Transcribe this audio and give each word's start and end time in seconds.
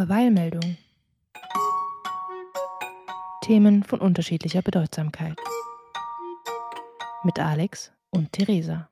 Verweilmeldung. 0.00 0.78
Themen 3.42 3.82
von 3.82 4.00
unterschiedlicher 4.00 4.62
Bedeutsamkeit. 4.62 5.36
Mit 7.22 7.38
Alex 7.38 7.92
und 8.08 8.32
Theresa. 8.32 8.88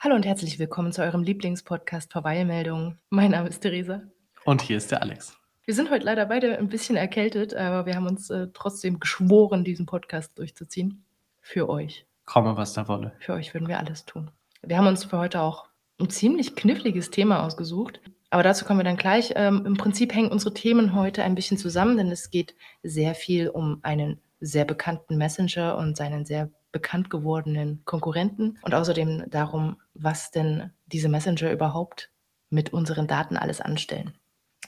Hallo 0.00 0.16
und 0.16 0.26
herzlich 0.26 0.58
willkommen 0.58 0.90
zu 0.90 1.00
eurem 1.02 1.22
Lieblingspodcast 1.22 2.10
Verweilmeldung. 2.10 2.98
Mein 3.10 3.30
Name 3.30 3.50
ist 3.50 3.60
Theresa. 3.60 4.02
Und 4.44 4.60
hier 4.60 4.78
ist 4.78 4.90
der 4.90 5.00
Alex. 5.00 5.38
Wir 5.64 5.74
sind 5.76 5.92
heute 5.92 6.04
leider 6.04 6.26
beide 6.26 6.58
ein 6.58 6.68
bisschen 6.68 6.96
erkältet, 6.96 7.54
aber 7.54 7.86
wir 7.86 7.94
haben 7.94 8.08
uns 8.08 8.30
äh, 8.30 8.48
trotzdem 8.52 8.98
geschworen, 8.98 9.62
diesen 9.62 9.86
Podcast 9.86 10.36
durchzuziehen. 10.36 11.04
Für 11.40 11.68
euch. 11.68 12.04
Komme, 12.24 12.56
was 12.56 12.72
da 12.72 12.88
wolle. 12.88 13.12
Für 13.20 13.34
euch 13.34 13.54
würden 13.54 13.68
wir 13.68 13.78
alles 13.78 14.06
tun. 14.06 14.32
Wir 14.62 14.76
haben 14.76 14.88
uns 14.88 15.04
für 15.04 15.18
heute 15.18 15.40
auch 15.40 15.68
ein 16.00 16.10
ziemlich 16.10 16.54
kniffliges 16.56 17.10
Thema 17.10 17.44
ausgesucht. 17.44 18.00
Aber 18.30 18.42
dazu 18.42 18.64
kommen 18.64 18.80
wir 18.80 18.84
dann 18.84 18.96
gleich. 18.96 19.32
Ähm, 19.36 19.64
Im 19.64 19.76
Prinzip 19.76 20.14
hängen 20.14 20.30
unsere 20.30 20.52
Themen 20.52 20.94
heute 20.94 21.22
ein 21.22 21.34
bisschen 21.34 21.58
zusammen, 21.58 21.96
denn 21.96 22.10
es 22.10 22.30
geht 22.30 22.54
sehr 22.82 23.14
viel 23.14 23.48
um 23.48 23.78
einen 23.82 24.20
sehr 24.40 24.64
bekannten 24.64 25.16
Messenger 25.16 25.76
und 25.78 25.96
seinen 25.96 26.26
sehr 26.26 26.50
bekannt 26.72 27.08
gewordenen 27.08 27.82
Konkurrenten 27.84 28.58
und 28.62 28.74
außerdem 28.74 29.24
darum, 29.30 29.80
was 29.94 30.30
denn 30.30 30.72
diese 30.86 31.08
Messenger 31.08 31.50
überhaupt 31.50 32.10
mit 32.50 32.72
unseren 32.72 33.06
Daten 33.06 33.36
alles 33.36 33.60
anstellen. 33.60 34.18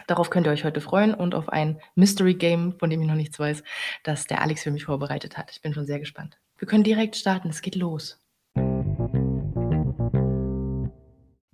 Darauf 0.06 0.30
könnt 0.30 0.46
ihr 0.46 0.52
euch 0.52 0.64
heute 0.64 0.80
freuen 0.80 1.12
und 1.12 1.34
auf 1.34 1.50
ein 1.50 1.80
Mystery 1.94 2.34
Game, 2.34 2.78
von 2.78 2.88
dem 2.88 3.02
ich 3.02 3.08
noch 3.08 3.14
nichts 3.14 3.38
weiß, 3.38 3.62
das 4.04 4.26
der 4.26 4.40
Alex 4.40 4.62
für 4.62 4.70
mich 4.70 4.84
vorbereitet 4.84 5.36
hat. 5.36 5.50
Ich 5.50 5.60
bin 5.60 5.74
schon 5.74 5.86
sehr 5.86 5.98
gespannt. 5.98 6.38
Wir 6.56 6.66
können 6.66 6.84
direkt 6.84 7.16
starten, 7.16 7.50
es 7.50 7.60
geht 7.60 7.74
los. 7.74 8.18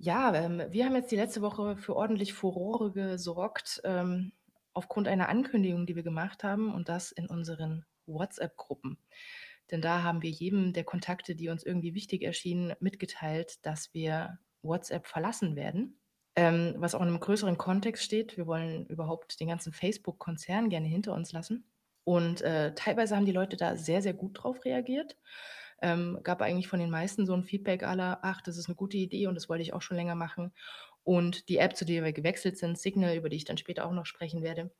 Ja, 0.05 0.35
ähm, 0.35 0.61
wir 0.69 0.85
haben 0.85 0.95
jetzt 0.95 1.11
die 1.11 1.15
letzte 1.15 1.41
Woche 1.41 1.77
für 1.77 1.95
ordentlich 1.95 2.33
Furore 2.33 2.91
gesorgt, 2.91 3.81
ähm, 3.83 4.33
aufgrund 4.73 5.07
einer 5.07 5.29
Ankündigung, 5.29 5.85
die 5.85 5.95
wir 5.95 6.03
gemacht 6.03 6.43
haben 6.43 6.73
und 6.73 6.89
das 6.89 7.11
in 7.11 7.27
unseren 7.27 7.85
WhatsApp-Gruppen. 8.05 8.97
Denn 9.71 9.81
da 9.81 10.03
haben 10.03 10.21
wir 10.21 10.29
jedem 10.29 10.73
der 10.73 10.83
Kontakte, 10.83 11.35
die 11.35 11.49
uns 11.49 11.63
irgendwie 11.63 11.95
wichtig 11.95 12.21
erschienen, 12.21 12.73
mitgeteilt, 12.79 13.65
dass 13.65 13.93
wir 13.93 14.37
WhatsApp 14.61 15.07
verlassen 15.07 15.55
werden 15.55 15.99
ähm, 16.35 16.75
was 16.77 16.95
auch 16.95 17.01
in 17.01 17.07
einem 17.07 17.19
größeren 17.19 17.57
Kontext 17.57 18.03
steht. 18.03 18.37
Wir 18.37 18.45
wollen 18.47 18.85
überhaupt 18.87 19.39
den 19.39 19.47
ganzen 19.47 19.73
Facebook-Konzern 19.73 20.69
gerne 20.69 20.87
hinter 20.87 21.13
uns 21.13 21.31
lassen. 21.31 21.65
Und 22.03 22.41
äh, 22.41 22.75
teilweise 22.75 23.15
haben 23.15 23.25
die 23.25 23.31
Leute 23.31 23.57
da 23.57 23.77
sehr, 23.77 24.01
sehr 24.01 24.13
gut 24.13 24.43
drauf 24.43 24.63
reagiert. 24.65 25.15
Ähm, 25.85 26.19
gab 26.23 26.41
eigentlich 26.41 26.67
von 26.67 26.79
den 26.79 26.89
meisten 26.89 27.27
so 27.27 27.35
ein 27.35 27.43
Feedback 27.43 27.83
aller, 27.83 28.17
ach, 28.23 28.41
das 28.41 28.57
ist 28.57 28.65
eine 28.65 28.75
gute 28.75 28.97
Idee 28.97 29.27
und 29.27 29.35
das 29.35 29.49
wollte 29.49 29.61
ich 29.61 29.71
auch 29.71 29.83
schon 29.83 29.97
länger 29.97 30.15
machen. 30.15 30.51
Und 31.03 31.47
die 31.47 31.57
App, 31.59 31.75
zu 31.75 31.85
der 31.85 32.03
wir 32.03 32.11
gewechselt 32.11 32.57
sind, 32.57 32.79
Signal, 32.79 33.15
über 33.15 33.29
die 33.29 33.35
ich 33.37 33.45
dann 33.45 33.57
später 33.57 33.85
auch 33.85 33.91
noch 33.91 34.07
sprechen 34.07 34.41
werde, 34.41 34.71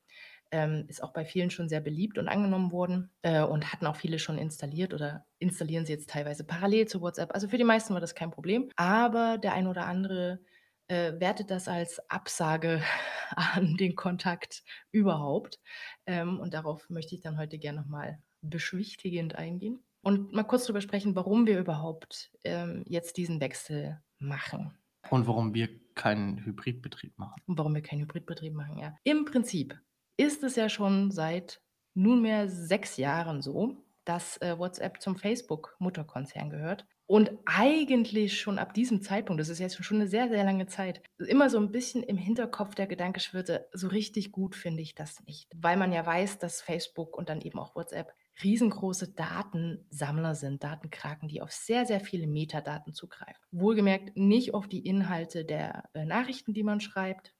ähm, 0.49 0.85
ist 0.87 1.03
auch 1.03 1.13
bei 1.13 1.23
vielen 1.23 1.51
schon 1.51 1.69
sehr 1.69 1.79
beliebt 1.79 2.17
und 2.17 2.27
angenommen 2.27 2.71
worden 2.71 3.11
äh, 3.21 3.43
und 3.43 3.71
hatten 3.71 3.85
auch 3.85 3.97
viele 3.97 4.17
schon 4.17 4.39
installiert 4.39 4.95
oder 4.95 5.27
installieren 5.37 5.85
sie 5.85 5.93
jetzt 5.93 6.09
teilweise 6.09 6.43
parallel 6.43 6.87
zu 6.87 7.01
WhatsApp. 7.01 7.35
Also 7.35 7.47
für 7.47 7.59
die 7.59 7.63
meisten 7.63 7.93
war 7.93 8.01
das 8.01 8.15
kein 8.15 8.31
Problem. 8.31 8.71
Aber 8.75 9.37
der 9.37 9.53
ein 9.53 9.67
oder 9.67 9.85
andere 9.85 10.39
äh, 10.87 11.13
wertet 11.19 11.51
das 11.51 11.67
als 11.67 11.99
Absage 12.09 12.81
an 13.35 13.77
den 13.77 13.95
Kontakt 13.95 14.63
überhaupt. 14.91 15.59
Ähm, 16.07 16.39
und 16.39 16.55
darauf 16.55 16.89
möchte 16.89 17.13
ich 17.13 17.21
dann 17.21 17.37
heute 17.37 17.59
gerne 17.59 17.81
nochmal 17.81 18.17
beschwichtigend 18.41 19.35
eingehen 19.35 19.84
und 20.05 20.33
mal 20.33 20.43
kurz 20.43 20.65
darüber 20.65 20.81
sprechen, 20.81 21.15
warum 21.15 21.47
wir 21.47 21.59
überhaupt 21.59 22.31
ähm, 22.43 22.83
jetzt 22.87 23.17
diesen 23.17 23.41
Wechsel 23.41 23.99
machen. 24.19 24.77
Und 25.09 25.25
warum 25.25 25.55
wir 25.55 25.67
keinen 25.95 26.45
Hybridbetrieb 26.45 27.17
machen. 27.17 27.41
Und 27.47 27.57
warum 27.57 27.73
wir 27.73 27.81
keinen 27.81 28.01
Hybridbetrieb 28.01 28.53
machen, 28.53 28.77
ja. 28.77 28.95
Im 29.03 29.25
Prinzip 29.25 29.79
ist 30.15 30.43
es 30.43 30.55
ja 30.55 30.69
schon 30.69 31.09
seit 31.09 31.59
nunmehr 31.95 32.47
sechs 32.47 32.97
Jahren 32.97 33.41
so, 33.41 33.83
dass 34.03 34.37
äh, 34.41 34.59
WhatsApp 34.59 35.01
zum 35.01 35.15
Facebook-Mutterkonzern 35.15 36.51
gehört. 36.51 36.85
Und 37.07 37.31
eigentlich 37.45 38.39
schon 38.39 38.59
ab 38.59 38.75
diesem 38.75 39.01
Zeitpunkt, 39.01 39.39
das 39.39 39.49
ist 39.49 39.59
jetzt 39.59 39.83
schon 39.83 39.97
eine 39.97 40.07
sehr, 40.07 40.29
sehr 40.29 40.43
lange 40.43 40.67
Zeit, 40.67 41.01
immer 41.17 41.49
so 41.49 41.57
ein 41.57 41.71
bisschen 41.71 42.03
im 42.03 42.17
Hinterkopf 42.17 42.75
der 42.75 42.85
Gedanke 42.85 43.19
schwirrte, 43.19 43.67
so 43.73 43.87
richtig 43.87 44.31
gut 44.31 44.55
finde 44.55 44.83
ich 44.83 44.93
das 44.93 45.23
nicht. 45.25 45.51
Weil 45.55 45.77
man 45.77 45.91
ja 45.91 46.05
weiß, 46.05 46.37
dass 46.37 46.61
Facebook 46.61 47.17
und 47.17 47.29
dann 47.29 47.41
eben 47.41 47.57
auch 47.57 47.75
WhatsApp 47.75 48.13
riesengroße 48.43 49.13
Datensammler 49.13 50.35
sind, 50.35 50.63
Datenkraken, 50.63 51.27
die 51.27 51.41
auf 51.41 51.51
sehr, 51.51 51.85
sehr 51.85 51.99
viele 51.99 52.27
Metadaten 52.27 52.93
zugreifen. 52.93 53.43
Wohlgemerkt 53.51 54.17
nicht 54.17 54.53
auf 54.53 54.67
die 54.67 54.85
Inhalte 54.85 55.45
der 55.45 55.89
äh, 55.93 56.05
Nachrichten, 56.05 56.53
die 56.53 56.63
man 56.63 56.79
schreibt, 56.81 57.34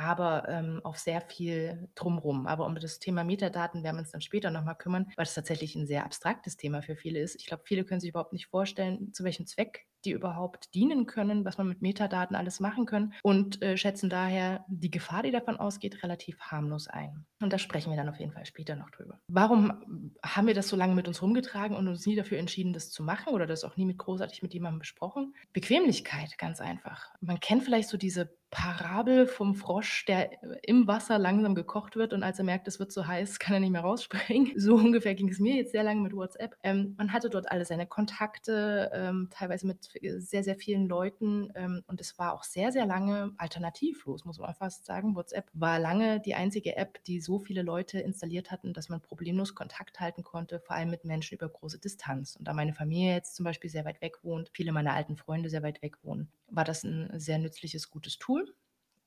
aber 0.00 0.48
ähm, 0.48 0.80
auf 0.82 0.98
sehr 0.98 1.20
viel 1.20 1.88
drumrum. 1.94 2.46
Aber 2.46 2.66
um 2.66 2.74
das 2.74 2.98
Thema 2.98 3.24
Metadaten 3.24 3.82
werden 3.82 3.96
wir 3.96 4.00
uns 4.00 4.12
dann 4.12 4.20
später 4.20 4.50
nochmal 4.50 4.76
kümmern, 4.76 5.06
weil 5.16 5.26
es 5.26 5.34
tatsächlich 5.34 5.74
ein 5.76 5.86
sehr 5.86 6.04
abstraktes 6.04 6.56
Thema 6.56 6.82
für 6.82 6.96
viele 6.96 7.20
ist. 7.20 7.36
Ich 7.36 7.46
glaube, 7.46 7.64
viele 7.66 7.84
können 7.84 8.00
sich 8.00 8.10
überhaupt 8.10 8.32
nicht 8.32 8.46
vorstellen, 8.46 9.12
zu 9.12 9.24
welchem 9.24 9.46
Zweck 9.46 9.86
die 10.04 10.12
überhaupt 10.12 10.74
dienen 10.74 11.06
können, 11.06 11.44
was 11.44 11.58
man 11.58 11.68
mit 11.68 11.82
Metadaten 11.82 12.36
alles 12.36 12.60
machen 12.60 12.86
kann 12.86 13.12
und 13.22 13.60
äh, 13.62 13.76
schätzen 13.76 14.08
daher 14.08 14.64
die 14.68 14.90
Gefahr, 14.90 15.22
die 15.22 15.30
davon 15.30 15.56
ausgeht, 15.56 16.02
relativ 16.02 16.40
harmlos 16.40 16.88
ein. 16.88 17.26
Und 17.42 17.52
da 17.52 17.58
sprechen 17.58 17.90
wir 17.90 17.96
dann 17.96 18.08
auf 18.08 18.18
jeden 18.18 18.32
Fall 18.32 18.46
später 18.46 18.76
noch 18.76 18.90
drüber. 18.90 19.20
Warum 19.28 20.14
haben 20.24 20.46
wir 20.46 20.54
das 20.54 20.68
so 20.68 20.76
lange 20.76 20.94
mit 20.94 21.08
uns 21.08 21.20
rumgetragen 21.20 21.76
und 21.76 21.88
uns 21.88 22.06
nie 22.06 22.16
dafür 22.16 22.38
entschieden, 22.38 22.72
das 22.72 22.90
zu 22.90 23.02
machen 23.02 23.34
oder 23.34 23.46
das 23.46 23.64
auch 23.64 23.76
nie 23.76 23.84
mit 23.84 23.98
großartig 23.98 24.42
mit 24.42 24.54
jemandem 24.54 24.78
besprochen? 24.78 25.34
Bequemlichkeit, 25.52 26.38
ganz 26.38 26.60
einfach. 26.60 27.14
Man 27.20 27.40
kennt 27.40 27.64
vielleicht 27.64 27.88
so 27.88 27.96
diese 27.96 28.34
Parabel 28.50 29.26
vom 29.26 29.54
Frosch, 29.54 30.04
der 30.06 30.30
im 30.64 30.88
Wasser 30.88 31.18
langsam 31.18 31.54
gekocht 31.54 31.94
wird 31.94 32.12
und 32.12 32.24
als 32.24 32.38
er 32.38 32.44
merkt, 32.44 32.66
es 32.66 32.80
wird 32.80 32.90
zu 32.90 33.06
heiß, 33.06 33.38
kann 33.38 33.54
er 33.54 33.60
nicht 33.60 33.70
mehr 33.70 33.82
rausspringen. 33.82 34.58
So 34.58 34.74
ungefähr 34.74 35.14
ging 35.14 35.28
es 35.28 35.38
mir 35.38 35.54
jetzt 35.54 35.72
sehr 35.72 35.84
lange 35.84 36.00
mit 36.00 36.14
WhatsApp. 36.14 36.56
Ähm, 36.62 36.94
man 36.98 37.12
hatte 37.12 37.30
dort 37.30 37.50
alle 37.50 37.64
seine 37.64 37.86
Kontakte, 37.86 38.90
ähm, 38.92 39.28
teilweise 39.30 39.66
mit 39.66 39.90
sehr, 40.18 40.42
sehr 40.42 40.56
vielen 40.56 40.86
Leuten 40.86 41.52
ähm, 41.54 41.82
und 41.86 42.00
es 42.00 42.18
war 42.18 42.34
auch 42.34 42.42
sehr, 42.42 42.72
sehr 42.72 42.86
lange 42.86 43.32
alternativlos, 43.38 44.24
muss 44.24 44.38
man 44.38 44.54
fast 44.54 44.84
sagen. 44.84 45.14
WhatsApp 45.14 45.48
war 45.52 45.78
lange 45.78 46.20
die 46.20 46.34
einzige 46.34 46.76
App, 46.76 47.02
die 47.04 47.20
so 47.20 47.38
viele 47.38 47.62
Leute 47.62 48.00
installiert 48.00 48.50
hatten, 48.50 48.72
dass 48.72 48.88
man 48.88 49.00
problemlos 49.00 49.54
Kontakt 49.54 50.00
halten 50.00 50.24
konnte, 50.24 50.60
vor 50.60 50.74
allem 50.74 50.90
mit 50.90 51.04
Menschen 51.04 51.36
über 51.36 51.48
große 51.48 51.78
Distanz. 51.78 52.36
Und 52.36 52.48
da 52.48 52.52
meine 52.52 52.74
Familie 52.74 53.14
jetzt 53.14 53.36
zum 53.36 53.44
Beispiel 53.44 53.70
sehr 53.70 53.84
weit 53.84 54.00
weg 54.00 54.24
wohnt, 54.24 54.50
viele 54.52 54.72
meiner 54.72 54.94
alten 54.94 55.16
Freunde 55.16 55.48
sehr 55.50 55.62
weit 55.62 55.82
weg 55.82 55.98
wohnen, 56.02 56.30
war 56.48 56.64
das 56.64 56.82
ein 56.82 57.10
sehr 57.18 57.38
nützliches, 57.38 57.90
gutes 57.90 58.18
Tool. 58.18 58.39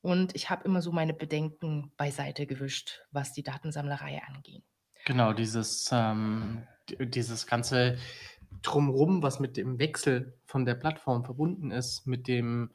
Und 0.04 0.36
ich 0.36 0.50
habe 0.50 0.64
immer 0.64 0.82
so 0.82 0.92
meine 0.92 1.14
Bedenken 1.14 1.90
beiseite 1.96 2.46
gewischt, 2.46 3.00
was 3.10 3.32
die 3.32 3.42
Datensammlerei 3.42 4.20
angeht. 4.28 4.62
Genau, 5.06 5.32
dieses, 5.32 5.88
ähm, 5.92 6.66
dieses 7.00 7.46
ganze 7.46 7.96
Drumrum, 8.60 9.22
was 9.22 9.40
mit 9.40 9.56
dem 9.56 9.78
Wechsel 9.78 10.38
von 10.44 10.66
der 10.66 10.74
Plattform 10.74 11.24
verbunden 11.24 11.70
ist, 11.70 12.06
mit 12.06 12.28
dem, 12.28 12.72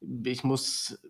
ich 0.00 0.44
muss 0.44 1.02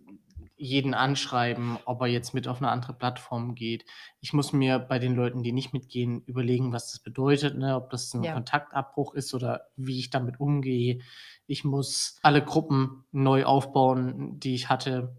jeden 0.57 0.95
anschreiben, 0.95 1.77
ob 1.85 2.01
er 2.01 2.07
jetzt 2.07 2.33
mit 2.33 2.49
auf 2.49 2.63
eine 2.63 2.71
andere 2.71 2.95
Plattform 2.95 3.55
geht. 3.55 3.85
Ich 4.21 4.33
muss 4.33 4.55
mir 4.55 4.79
bei 4.79 4.99
den 4.99 5.15
Leuten, 5.15 5.43
die 5.43 5.53
nicht 5.53 5.75
mitgehen, 5.75 6.23
überlegen, 6.25 6.73
was 6.73 6.93
das 6.93 7.01
bedeutet, 7.01 7.59
ne? 7.59 7.77
ob 7.77 7.91
das 7.91 8.15
ein 8.15 8.23
ja. 8.23 8.33
Kontaktabbruch 8.33 9.13
ist 9.13 9.35
oder 9.35 9.67
wie 9.77 9.99
ich 9.99 10.09
damit 10.09 10.41
umgehe. 10.41 11.01
Ich 11.47 11.63
muss 11.63 12.19
alle 12.23 12.43
Gruppen 12.43 13.05
neu 13.13 13.45
aufbauen, 13.45 14.41
die 14.41 14.55
ich 14.55 14.71
hatte. 14.71 15.15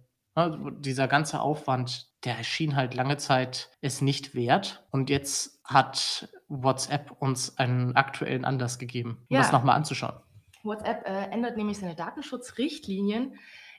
Ne? 0.48 0.76
Dieser 0.80 1.08
ganze 1.08 1.42
Aufwand, 1.42 2.08
der 2.24 2.38
erschien 2.38 2.76
halt 2.76 2.94
lange 2.94 3.18
Zeit 3.18 3.70
es 3.82 4.02
nicht 4.02 4.36
wert. 4.36 4.86
Und 4.92 5.10
jetzt 5.10 5.62
hat 5.64 6.30
WhatsApp 6.48 7.12
uns 7.20 7.58
einen 7.58 7.96
aktuellen 7.96 8.46
Anlass 8.46 8.80
gegeben, 8.80 9.26
um 9.30 9.36
ja. 9.36 9.42
das 9.42 9.52
nochmal 9.52 9.76
anzuschauen. 9.76 10.20
WhatsApp 10.64 11.08
äh, 11.08 11.32
ändert 11.32 11.58
nämlich 11.58 11.80
seine 11.80 11.96
Datenschutzrichtlinien. 11.96 13.36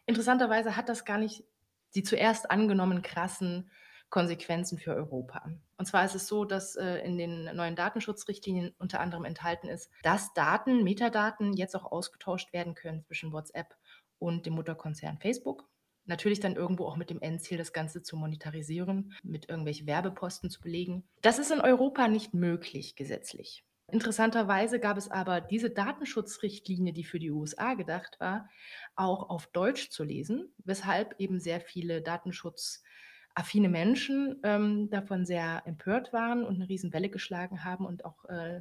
Interessanterweise 0.07 0.77
hat 0.77 0.89
das 0.89 1.05
gar 1.05 1.19
nicht 1.19 1.45
die 1.95 2.03
zuerst 2.03 2.51
angenommen 2.51 3.03
krassen 3.03 3.71
Konsequenzen 4.11 4.79
für 4.79 4.95
Europa. 4.95 5.49
Und 5.77 5.87
zwar 5.87 6.05
ist 6.05 6.15
es 6.15 6.27
so, 6.27 6.45
dass 6.45 6.77
äh, 6.77 6.97
in 6.99 7.17
den 7.17 7.45
neuen 7.55 7.77
Datenschutzrichtlinien 7.77 8.75
unter 8.79 9.01
anderem 9.01 9.25
enthalten 9.25 9.69
ist, 9.69 9.91
dass 10.03 10.35
Daten, 10.35 10.83
Metadaten 10.83 11.53
jetzt 11.53 11.77
auch 11.77 11.91
ausgetauscht 11.91 12.53
werden 12.53 12.75
können 12.75 13.03
zwischen 13.05 13.33
WhatsApp 13.33 13.77
und 14.19 14.47
dem 14.47 14.55
Mutterkonzern 14.55 15.19
Facebook. 15.19 15.70
Natürlich 16.11 16.41
dann 16.41 16.57
irgendwo 16.57 16.87
auch 16.87 16.97
mit 16.97 17.09
dem 17.09 17.23
Endziel, 17.23 17.57
das 17.57 17.73
Ganze 17.73 18.03
zu 18.03 18.17
monetarisieren, 18.17 19.13
mit 19.23 19.49
irgendwelchen 19.49 19.87
Werbeposten 19.87 20.51
zu 20.51 20.61
belegen. 20.61 21.05
Das 21.23 21.39
ist 21.39 21.53
in 21.53 21.61
Europa 21.61 22.09
nicht 22.09 22.35
möglich 22.35 22.97
gesetzlich. 22.97 23.63
Interessanterweise 23.87 24.81
gab 24.81 24.97
es 24.97 25.09
aber 25.09 25.41
diese 25.41 25.71
Datenschutzrichtlinie, 25.71 26.93
die 26.93 27.05
für 27.05 27.21
die 27.21 27.31
USA 27.31 27.75
gedacht 27.75 28.19
war, 28.19 28.49
auch 28.97 29.31
auf 29.31 29.47
Deutsch 29.47 29.91
zu 29.91 30.03
lesen, 30.03 30.53
weshalb 30.65 31.15
eben 31.21 31.39
sehr 31.39 31.61
viele 31.61 32.03
datenschutzaffine 32.03 33.69
Menschen 33.69 34.41
ähm, 34.43 34.91
davon 34.91 35.25
sehr 35.25 35.63
empört 35.65 36.13
waren 36.13 36.45
und 36.45 36.57
eine 36.57 36.69
Riesenwelle 36.69 37.09
geschlagen 37.09 37.63
haben 37.63 37.87
und 37.87 38.05
auch 38.05 38.25
äh, 38.25 38.61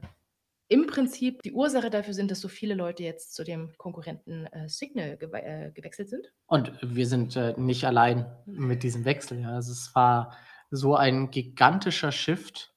im 0.69 0.85
Prinzip 0.85 1.41
die 1.41 1.51
Ursache 1.51 1.89
dafür 1.89 2.13
sind, 2.13 2.29
dass 2.29 2.39
so 2.39 2.47
viele 2.47 2.75
Leute 2.75 3.03
jetzt 3.03 3.33
zu 3.33 3.43
dem 3.43 3.73
Konkurrenten 3.77 4.45
äh, 4.45 4.69
Signal 4.69 5.17
gewe 5.17 5.41
äh, 5.41 5.71
gewechselt 5.71 6.09
sind. 6.09 6.31
Und 6.45 6.71
wir 6.81 7.07
sind 7.07 7.35
äh, 7.35 7.55
nicht 7.57 7.85
allein 7.85 8.27
mit 8.45 8.83
diesem 8.83 9.03
Wechsel. 9.03 9.41
Ja. 9.41 9.55
Also 9.55 9.71
es 9.71 9.93
war 9.95 10.37
so 10.69 10.95
ein 10.95 11.31
gigantischer 11.31 12.11
Shift, 12.11 12.75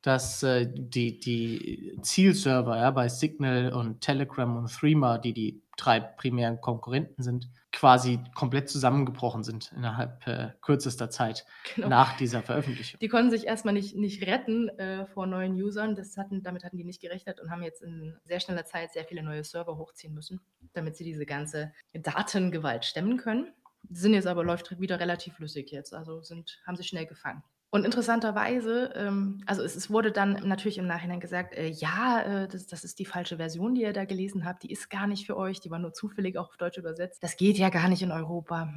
dass 0.00 0.42
äh, 0.42 0.66
die, 0.74 1.20
die 1.20 1.98
Zielserver 2.02 2.78
ja, 2.78 2.90
bei 2.90 3.10
Signal 3.10 3.74
und 3.74 4.00
Telegram 4.00 4.56
und 4.56 4.72
Threema, 4.72 5.18
die 5.18 5.34
die 5.34 5.62
drei 5.78 6.00
primären 6.00 6.60
Konkurrenten 6.60 7.22
sind, 7.22 7.48
quasi 7.72 8.20
komplett 8.34 8.68
zusammengebrochen 8.68 9.44
sind 9.44 9.72
innerhalb 9.76 10.26
äh, 10.26 10.50
kürzester 10.60 11.08
Zeit 11.08 11.46
genau. 11.74 11.88
nach 11.88 12.16
dieser 12.16 12.42
Veröffentlichung. 12.42 12.98
Die 13.00 13.08
konnten 13.08 13.30
sich 13.30 13.46
erstmal 13.46 13.74
nicht, 13.74 13.94
nicht 13.94 14.26
retten 14.26 14.68
äh, 14.78 15.06
vor 15.06 15.26
neuen 15.26 15.54
Usern. 15.54 15.94
Das 15.94 16.16
hatten, 16.16 16.42
damit 16.42 16.64
hatten 16.64 16.76
die 16.76 16.84
nicht 16.84 17.00
gerechnet 17.00 17.40
und 17.40 17.50
haben 17.50 17.62
jetzt 17.62 17.82
in 17.82 18.16
sehr 18.24 18.40
schneller 18.40 18.64
Zeit 18.64 18.92
sehr 18.92 19.04
viele 19.04 19.22
neue 19.22 19.44
Server 19.44 19.78
hochziehen 19.78 20.12
müssen, 20.12 20.40
damit 20.72 20.96
sie 20.96 21.04
diese 21.04 21.24
ganze 21.24 21.72
Datengewalt 21.92 22.84
stemmen 22.84 23.16
können. 23.16 23.52
Die 23.84 24.00
sind 24.00 24.14
jetzt 24.14 24.26
aber 24.26 24.44
läuft 24.44 24.80
wieder 24.80 24.98
relativ 24.98 25.34
flüssig 25.34 25.70
jetzt, 25.70 25.94
also 25.94 26.20
sind, 26.22 26.60
haben 26.66 26.76
sich 26.76 26.88
schnell 26.88 27.06
gefangen. 27.06 27.42
Und 27.70 27.84
interessanterweise, 27.84 28.92
ähm, 28.96 29.42
also 29.46 29.62
es, 29.62 29.76
es, 29.76 29.90
wurde 29.90 30.10
dann 30.10 30.48
natürlich 30.48 30.78
im 30.78 30.86
Nachhinein 30.86 31.20
gesagt, 31.20 31.54
äh, 31.54 31.68
ja, 31.68 32.22
äh, 32.22 32.48
das, 32.48 32.66
das, 32.66 32.82
ist 32.82 32.98
die 32.98 33.04
falsche 33.04 33.36
Version, 33.36 33.74
die 33.74 33.82
ihr 33.82 33.92
da 33.92 34.06
gelesen 34.06 34.46
habt, 34.46 34.62
die 34.62 34.72
ist 34.72 34.88
gar 34.88 35.06
nicht 35.06 35.26
für 35.26 35.36
euch, 35.36 35.60
die 35.60 35.70
war 35.70 35.78
nur 35.78 35.92
zufällig 35.92 36.38
auch 36.38 36.48
auf 36.48 36.56
Deutsch 36.56 36.78
übersetzt. 36.78 37.22
Das 37.22 37.36
geht 37.36 37.58
ja 37.58 37.68
gar 37.68 37.88
nicht 37.88 38.02
in 38.02 38.10
Europa. 38.10 38.72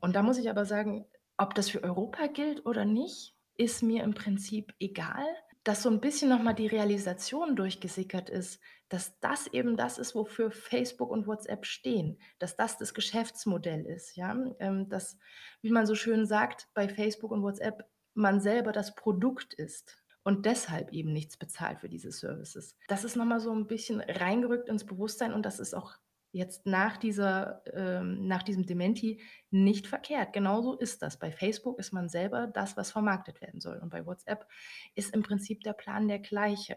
Und 0.00 0.14
da 0.14 0.22
muss 0.22 0.38
ich 0.38 0.48
aber 0.48 0.64
sagen, 0.64 1.06
ob 1.36 1.54
das 1.54 1.70
für 1.70 1.82
Europa 1.82 2.28
gilt 2.28 2.64
oder 2.66 2.84
nicht, 2.84 3.34
ist 3.56 3.82
mir 3.82 4.04
im 4.04 4.14
Prinzip 4.14 4.72
egal 4.78 5.26
dass 5.68 5.82
so 5.82 5.90
ein 5.90 6.00
bisschen 6.00 6.30
noch 6.30 6.42
mal 6.42 6.54
die 6.54 6.66
Realisation 6.66 7.54
durchgesickert 7.54 8.30
ist, 8.30 8.58
dass 8.88 9.18
das 9.20 9.46
eben 9.48 9.76
das 9.76 9.98
ist, 9.98 10.14
wofür 10.14 10.50
Facebook 10.50 11.10
und 11.10 11.26
WhatsApp 11.26 11.66
stehen, 11.66 12.18
dass 12.38 12.56
das 12.56 12.78
das 12.78 12.94
Geschäftsmodell 12.94 13.84
ist, 13.84 14.16
ja, 14.16 14.36
ähm, 14.58 14.88
dass, 14.88 15.18
wie 15.60 15.70
man 15.70 15.86
so 15.86 15.94
schön 15.94 16.26
sagt, 16.26 16.68
bei 16.74 16.88
Facebook 16.88 17.30
und 17.30 17.42
WhatsApp 17.42 17.84
man 18.14 18.40
selber 18.40 18.72
das 18.72 18.94
Produkt 18.94 19.54
ist 19.54 20.02
und 20.24 20.46
deshalb 20.46 20.92
eben 20.92 21.12
nichts 21.12 21.36
bezahlt 21.36 21.80
für 21.80 21.88
diese 21.88 22.12
Services. 22.12 22.76
Das 22.88 23.04
ist 23.04 23.16
noch 23.16 23.24
mal 23.24 23.40
so 23.40 23.52
ein 23.52 23.66
bisschen 23.66 24.00
reingerückt 24.00 24.68
ins 24.68 24.84
Bewusstsein 24.84 25.32
und 25.32 25.44
das 25.44 25.60
ist 25.60 25.74
auch 25.74 25.96
jetzt 26.32 26.66
nach, 26.66 26.96
dieser, 26.96 27.62
ähm, 27.72 28.26
nach 28.26 28.42
diesem 28.42 28.66
Dementi 28.66 29.20
nicht 29.50 29.86
verkehrt. 29.86 30.32
Genauso 30.32 30.76
ist 30.76 31.02
das. 31.02 31.18
Bei 31.18 31.32
Facebook 31.32 31.78
ist 31.78 31.92
man 31.92 32.08
selber 32.08 32.46
das, 32.46 32.76
was 32.76 32.90
vermarktet 32.90 33.40
werden 33.40 33.60
soll. 33.60 33.78
Und 33.78 33.88
bei 33.88 34.04
WhatsApp 34.04 34.46
ist 34.94 35.14
im 35.14 35.22
Prinzip 35.22 35.62
der 35.62 35.72
Plan 35.72 36.06
der 36.06 36.18
gleiche. 36.18 36.76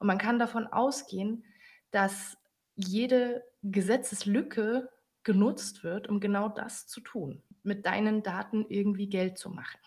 Und 0.00 0.06
man 0.06 0.18
kann 0.18 0.38
davon 0.38 0.66
ausgehen, 0.66 1.44
dass 1.92 2.36
jede 2.74 3.44
Gesetzeslücke 3.62 4.88
genutzt 5.22 5.84
wird, 5.84 6.08
um 6.08 6.18
genau 6.18 6.48
das 6.48 6.86
zu 6.86 7.00
tun, 7.00 7.42
mit 7.62 7.84
deinen 7.86 8.22
Daten 8.22 8.64
irgendwie 8.68 9.08
Geld 9.08 9.38
zu 9.38 9.50
machen. 9.50 9.78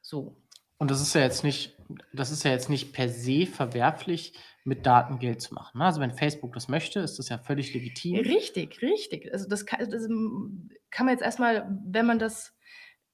So. 0.00 0.36
Und 0.78 0.90
das 0.90 1.02
ist 1.02 1.14
ja 1.14 1.20
jetzt 1.20 1.44
nicht, 1.44 1.76
das 2.12 2.30
ist 2.30 2.44
ja 2.44 2.52
jetzt 2.52 2.70
nicht 2.70 2.92
per 2.92 3.08
se 3.08 3.44
verwerflich, 3.44 4.32
mit 4.64 4.86
Daten 4.86 5.18
Geld 5.18 5.42
zu 5.42 5.52
machen. 5.54 5.78
Ne? 5.78 5.84
Also 5.84 6.00
wenn 6.00 6.12
Facebook 6.12 6.52
das 6.52 6.68
möchte, 6.68 7.00
ist 7.00 7.18
das 7.18 7.28
ja 7.28 7.38
völlig 7.38 7.74
legitim. 7.74 8.16
Richtig, 8.16 8.80
richtig. 8.82 9.32
Also 9.32 9.48
das 9.48 9.66
kann, 9.66 9.90
das 9.90 10.08
kann 10.90 11.06
man 11.06 11.14
jetzt 11.14 11.22
erstmal, 11.22 11.68
wenn 11.84 12.06
man 12.06 12.18
das 12.18 12.54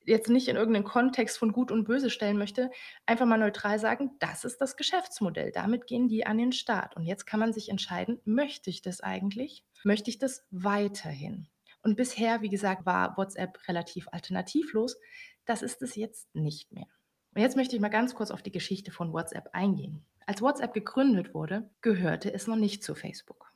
jetzt 0.06 0.28
nicht 0.28 0.48
in 0.48 0.56
irgendeinen 0.56 0.84
Kontext 0.84 1.38
von 1.38 1.52
Gut 1.52 1.70
und 1.70 1.84
Böse 1.84 2.10
stellen 2.10 2.38
möchte, 2.38 2.70
einfach 3.04 3.26
mal 3.26 3.38
neutral 3.38 3.78
sagen, 3.78 4.12
das 4.18 4.44
ist 4.44 4.58
das 4.60 4.76
Geschäftsmodell. 4.76 5.52
Damit 5.52 5.86
gehen 5.86 6.08
die 6.08 6.26
an 6.26 6.38
den 6.38 6.52
Start. 6.52 6.96
Und 6.96 7.04
jetzt 7.04 7.26
kann 7.26 7.40
man 7.40 7.52
sich 7.52 7.68
entscheiden, 7.68 8.20
möchte 8.24 8.70
ich 8.70 8.82
das 8.82 9.00
eigentlich? 9.00 9.64
Möchte 9.84 10.10
ich 10.10 10.18
das 10.18 10.46
weiterhin? 10.50 11.48
Und 11.82 11.96
bisher, 11.96 12.42
wie 12.42 12.48
gesagt, 12.48 12.86
war 12.86 13.16
WhatsApp 13.16 13.68
relativ 13.68 14.08
alternativlos. 14.10 14.96
Das 15.44 15.62
ist 15.62 15.82
es 15.82 15.94
jetzt 15.94 16.34
nicht 16.34 16.72
mehr. 16.72 16.86
Und 17.34 17.42
jetzt 17.42 17.56
möchte 17.56 17.76
ich 17.76 17.82
mal 17.82 17.88
ganz 17.88 18.14
kurz 18.14 18.30
auf 18.30 18.42
die 18.42 18.50
Geschichte 18.50 18.90
von 18.90 19.12
WhatsApp 19.12 19.50
eingehen. 19.52 20.04
Als 20.26 20.42
WhatsApp 20.42 20.74
gegründet 20.74 21.34
wurde, 21.34 21.70
gehörte 21.82 22.32
es 22.32 22.46
noch 22.46 22.56
nicht 22.56 22.82
zu 22.82 22.94
Facebook. 22.94 23.52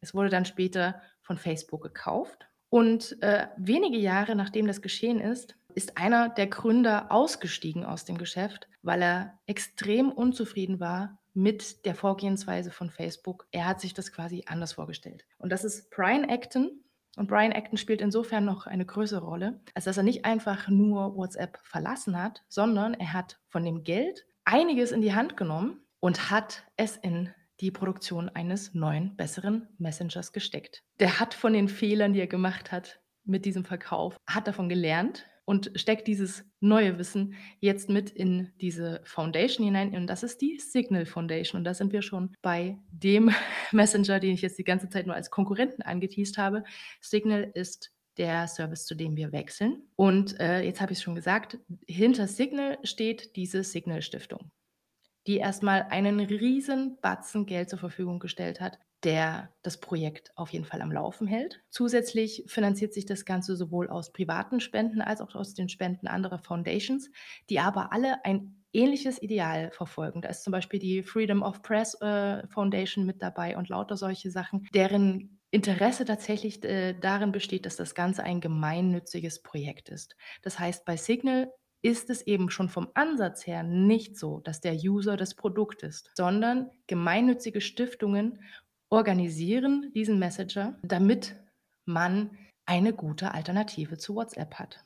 Es 0.00 0.14
wurde 0.14 0.30
dann 0.30 0.44
später 0.44 1.00
von 1.20 1.38
Facebook 1.38 1.82
gekauft. 1.82 2.47
Und 2.70 3.20
äh, 3.22 3.46
wenige 3.56 3.98
Jahre 3.98 4.34
nachdem 4.34 4.66
das 4.66 4.82
geschehen 4.82 5.20
ist, 5.20 5.56
ist 5.74 5.96
einer 5.96 6.28
der 6.28 6.48
Gründer 6.48 7.10
ausgestiegen 7.10 7.84
aus 7.84 8.04
dem 8.04 8.18
Geschäft, 8.18 8.68
weil 8.82 9.02
er 9.02 9.38
extrem 9.46 10.10
unzufrieden 10.10 10.80
war 10.80 11.18
mit 11.34 11.84
der 11.84 11.94
Vorgehensweise 11.94 12.70
von 12.70 12.90
Facebook. 12.90 13.46
Er 13.52 13.66
hat 13.66 13.80
sich 13.80 13.94
das 13.94 14.12
quasi 14.12 14.44
anders 14.46 14.72
vorgestellt. 14.72 15.24
Und 15.38 15.50
das 15.50 15.64
ist 15.64 15.90
Brian 15.90 16.28
Acton. 16.28 16.82
Und 17.16 17.28
Brian 17.28 17.52
Acton 17.52 17.78
spielt 17.78 18.00
insofern 18.00 18.44
noch 18.44 18.66
eine 18.66 18.86
größere 18.86 19.24
Rolle, 19.24 19.60
als 19.74 19.84
dass 19.84 19.96
er 19.96 20.02
nicht 20.02 20.24
einfach 20.24 20.68
nur 20.68 21.16
WhatsApp 21.16 21.58
verlassen 21.62 22.20
hat, 22.20 22.42
sondern 22.48 22.94
er 22.94 23.12
hat 23.12 23.38
von 23.48 23.64
dem 23.64 23.82
Geld 23.82 24.26
einiges 24.44 24.92
in 24.92 25.00
die 25.00 25.14
Hand 25.14 25.36
genommen 25.36 25.80
und 26.00 26.30
hat 26.30 26.64
es 26.76 26.96
in 26.96 27.32
die 27.60 27.70
Produktion 27.70 28.28
eines 28.28 28.74
neuen, 28.74 29.16
besseren 29.16 29.68
Messengers 29.78 30.32
gesteckt. 30.32 30.82
Der 31.00 31.20
hat 31.20 31.34
von 31.34 31.52
den 31.52 31.68
Fehlern, 31.68 32.12
die 32.12 32.20
er 32.20 32.26
gemacht 32.26 32.72
hat 32.72 33.00
mit 33.24 33.44
diesem 33.44 33.64
Verkauf, 33.64 34.16
hat 34.26 34.46
davon 34.46 34.68
gelernt 34.68 35.26
und 35.48 35.70
steckt 35.76 36.06
dieses 36.06 36.44
neue 36.60 36.98
Wissen 36.98 37.34
jetzt 37.58 37.88
mit 37.88 38.10
in 38.10 38.52
diese 38.60 39.00
Foundation 39.04 39.64
hinein. 39.64 39.96
Und 39.96 40.06
das 40.06 40.22
ist 40.22 40.42
die 40.42 40.58
Signal 40.58 41.06
Foundation. 41.06 41.60
Und 41.60 41.64
da 41.64 41.72
sind 41.72 41.92
wir 41.92 42.02
schon 42.02 42.34
bei 42.42 42.76
dem 42.92 43.30
Messenger, 43.72 44.20
den 44.20 44.34
ich 44.34 44.42
jetzt 44.42 44.58
die 44.58 44.64
ganze 44.64 44.90
Zeit 44.90 45.06
nur 45.06 45.14
als 45.14 45.30
Konkurrenten 45.30 45.80
angeteased 45.80 46.36
habe. 46.36 46.64
Signal 47.00 47.50
ist 47.54 47.92
der 48.18 48.46
Service, 48.46 48.84
zu 48.84 48.94
dem 48.94 49.16
wir 49.16 49.32
wechseln. 49.32 49.84
Und 49.96 50.38
äh, 50.38 50.60
jetzt 50.62 50.82
habe 50.82 50.92
ich 50.92 50.98
es 50.98 51.02
schon 51.02 51.14
gesagt, 51.14 51.58
hinter 51.86 52.26
Signal 52.26 52.78
steht 52.82 53.34
diese 53.36 53.64
Signal 53.64 54.02
Stiftung, 54.02 54.50
die 55.26 55.36
erstmal 55.38 55.82
einen 55.90 56.20
riesen 56.20 56.98
Batzen 57.00 57.46
Geld 57.46 57.70
zur 57.70 57.78
Verfügung 57.78 58.18
gestellt 58.18 58.60
hat, 58.60 58.78
der 59.04 59.52
das 59.62 59.78
Projekt 59.78 60.32
auf 60.36 60.50
jeden 60.50 60.64
Fall 60.64 60.82
am 60.82 60.90
Laufen 60.90 61.26
hält. 61.26 61.62
Zusätzlich 61.70 62.44
finanziert 62.46 62.92
sich 62.92 63.06
das 63.06 63.24
Ganze 63.24 63.56
sowohl 63.56 63.88
aus 63.88 64.12
privaten 64.12 64.60
Spenden 64.60 65.00
als 65.00 65.20
auch 65.20 65.34
aus 65.34 65.54
den 65.54 65.68
Spenden 65.68 66.08
anderer 66.08 66.38
Foundations, 66.38 67.10
die 67.48 67.60
aber 67.60 67.92
alle 67.92 68.24
ein 68.24 68.64
ähnliches 68.72 69.22
Ideal 69.22 69.70
verfolgen. 69.70 70.20
Da 70.20 70.28
ist 70.28 70.44
zum 70.44 70.50
Beispiel 70.50 70.80
die 70.80 71.02
Freedom 71.02 71.42
of 71.42 71.62
Press 71.62 71.94
äh, 72.00 72.46
Foundation 72.48 73.06
mit 73.06 73.22
dabei 73.22 73.56
und 73.56 73.68
lauter 73.68 73.96
solche 73.96 74.30
Sachen, 74.30 74.66
deren 74.74 75.38
Interesse 75.50 76.04
tatsächlich 76.04 76.62
äh, 76.64 76.92
darin 76.92 77.32
besteht, 77.32 77.64
dass 77.64 77.76
das 77.76 77.94
Ganze 77.94 78.22
ein 78.24 78.40
gemeinnütziges 78.40 79.42
Projekt 79.42 79.88
ist. 79.88 80.16
Das 80.42 80.58
heißt, 80.58 80.84
bei 80.84 80.96
Signal 80.96 81.50
ist 81.82 82.10
es 82.10 82.22
eben 82.22 82.50
schon 82.50 82.68
vom 82.68 82.88
Ansatz 82.94 83.46
her 83.46 83.62
nicht 83.62 84.18
so, 84.18 84.40
dass 84.40 84.60
der 84.60 84.74
User 84.74 85.16
das 85.16 85.34
Produkt 85.34 85.82
ist, 85.82 86.10
sondern 86.16 86.70
gemeinnützige 86.86 87.60
Stiftungen 87.60 88.40
organisieren 88.90 89.92
diesen 89.94 90.18
Messenger, 90.18 90.78
damit 90.82 91.36
man 91.84 92.30
eine 92.66 92.92
gute 92.92 93.32
Alternative 93.32 93.98
zu 93.98 94.14
WhatsApp 94.14 94.54
hat. 94.54 94.84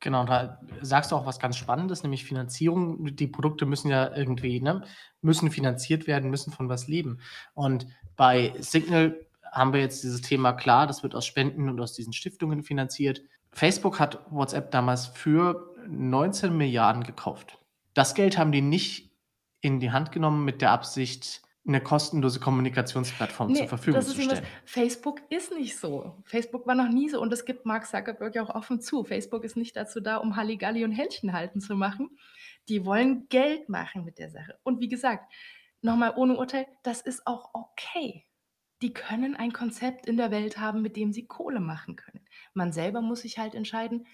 Genau, 0.00 0.24
da 0.24 0.60
sagst 0.80 1.10
du 1.10 1.16
auch 1.16 1.26
was 1.26 1.40
ganz 1.40 1.56
Spannendes, 1.56 2.04
nämlich 2.04 2.24
Finanzierung. 2.24 3.16
Die 3.16 3.26
Produkte 3.26 3.66
müssen 3.66 3.90
ja 3.90 4.14
irgendwie, 4.14 4.60
ne, 4.60 4.84
müssen 5.22 5.50
finanziert 5.50 6.06
werden, 6.06 6.30
müssen 6.30 6.52
von 6.52 6.68
was 6.68 6.86
leben. 6.86 7.20
Und 7.54 7.86
bei 8.16 8.54
Signal 8.60 9.18
haben 9.50 9.72
wir 9.72 9.80
jetzt 9.80 10.04
dieses 10.04 10.20
Thema 10.20 10.52
klar, 10.52 10.86
das 10.86 11.02
wird 11.02 11.16
aus 11.16 11.26
Spenden 11.26 11.68
und 11.68 11.80
aus 11.80 11.94
diesen 11.94 12.12
Stiftungen 12.12 12.62
finanziert. 12.62 13.22
Facebook 13.50 13.98
hat 13.98 14.20
WhatsApp 14.30 14.70
damals 14.70 15.06
für 15.06 15.67
19 15.86 16.56
Milliarden 16.56 17.04
gekauft. 17.04 17.58
Das 17.94 18.14
Geld 18.14 18.38
haben 18.38 18.52
die 18.52 18.62
nicht 18.62 19.10
in 19.60 19.80
die 19.80 19.90
Hand 19.90 20.12
genommen 20.12 20.44
mit 20.44 20.62
der 20.62 20.70
Absicht, 20.70 21.42
eine 21.66 21.82
kostenlose 21.82 22.40
Kommunikationsplattform 22.40 23.52
nee, 23.52 23.58
zur 23.58 23.68
Verfügung 23.68 24.00
zu 24.00 24.14
stellen. 24.14 24.42
Facebook 24.64 25.20
ist 25.28 25.52
nicht 25.52 25.76
so. 25.76 26.16
Facebook 26.24 26.66
war 26.66 26.74
noch 26.74 26.88
nie 26.88 27.10
so 27.10 27.20
und 27.20 27.30
das 27.30 27.44
gibt 27.44 27.66
Mark 27.66 27.86
Zuckerberg 27.86 28.34
ja 28.34 28.42
auch 28.42 28.54
offen 28.54 28.80
zu. 28.80 29.04
Facebook 29.04 29.44
ist 29.44 29.56
nicht 29.56 29.76
dazu 29.76 30.00
da, 30.00 30.16
um 30.16 30.36
Halligalli 30.36 30.84
und 30.84 30.92
Händchen 30.92 31.32
halten 31.32 31.60
zu 31.60 31.74
machen. 31.74 32.10
Die 32.68 32.84
wollen 32.86 33.28
Geld 33.28 33.68
machen 33.68 34.04
mit 34.04 34.18
der 34.18 34.30
Sache. 34.30 34.58
Und 34.62 34.80
wie 34.80 34.88
gesagt, 34.88 35.30
nochmal 35.82 36.14
ohne 36.16 36.38
Urteil, 36.38 36.66
das 36.82 37.02
ist 37.02 37.26
auch 37.26 37.50
okay. 37.52 38.24
Die 38.80 38.92
können 38.92 39.34
ein 39.34 39.52
Konzept 39.52 40.06
in 40.06 40.16
der 40.16 40.30
Welt 40.30 40.58
haben, 40.58 40.82
mit 40.82 40.96
dem 40.96 41.12
sie 41.12 41.26
Kohle 41.26 41.60
machen 41.60 41.96
können. 41.96 42.24
Man 42.54 42.72
selber 42.72 43.02
muss 43.02 43.22
sich 43.22 43.38
halt 43.38 43.54
entscheiden, 43.54 44.06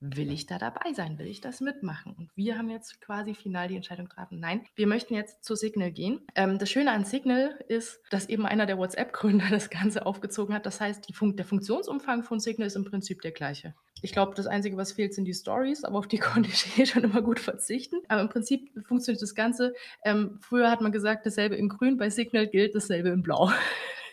will 0.00 0.30
ich 0.30 0.46
da 0.46 0.58
dabei 0.58 0.92
sein? 0.92 1.18
Will 1.18 1.26
ich 1.26 1.40
das 1.40 1.60
mitmachen? 1.60 2.14
Und 2.16 2.30
wir 2.36 2.56
haben 2.56 2.70
jetzt 2.70 3.00
quasi 3.00 3.34
final 3.34 3.68
die 3.68 3.76
Entscheidung 3.76 4.08
getroffen, 4.08 4.38
nein, 4.40 4.64
wir 4.74 4.86
möchten 4.86 5.14
jetzt 5.14 5.44
zu 5.44 5.54
Signal 5.54 5.90
gehen. 5.90 6.20
Ähm, 6.34 6.58
das 6.58 6.70
Schöne 6.70 6.92
an 6.92 7.04
Signal 7.04 7.58
ist, 7.68 8.00
dass 8.10 8.28
eben 8.28 8.46
einer 8.46 8.66
der 8.66 8.78
WhatsApp-Gründer 8.78 9.46
das 9.50 9.70
Ganze 9.70 10.06
aufgezogen 10.06 10.54
hat. 10.54 10.66
Das 10.66 10.80
heißt, 10.80 11.14
Fun 11.14 11.36
der 11.36 11.44
Funktionsumfang 11.44 12.22
von 12.22 12.38
Signal 12.38 12.66
ist 12.66 12.76
im 12.76 12.84
Prinzip 12.84 13.22
der 13.22 13.32
gleiche. 13.32 13.74
Ich 14.00 14.12
glaube, 14.12 14.34
das 14.36 14.46
Einzige, 14.46 14.76
was 14.76 14.92
fehlt, 14.92 15.14
sind 15.14 15.24
die 15.24 15.34
Stories, 15.34 15.84
aber 15.84 15.98
auf 15.98 16.06
die 16.06 16.18
konnte 16.18 16.50
ich 16.50 16.78
eh 16.78 16.86
schon 16.86 17.04
immer 17.04 17.22
gut 17.22 17.40
verzichten. 17.40 17.96
Aber 18.08 18.20
im 18.20 18.28
Prinzip 18.28 18.70
funktioniert 18.86 19.22
das 19.22 19.34
Ganze. 19.34 19.74
Ähm, 20.04 20.38
früher 20.40 20.70
hat 20.70 20.80
man 20.80 20.92
gesagt, 20.92 21.26
dasselbe 21.26 21.56
in 21.56 21.68
grün, 21.68 21.96
bei 21.96 22.10
Signal 22.10 22.46
gilt 22.46 22.74
dasselbe 22.74 23.08
in 23.08 23.22
blau. 23.22 23.50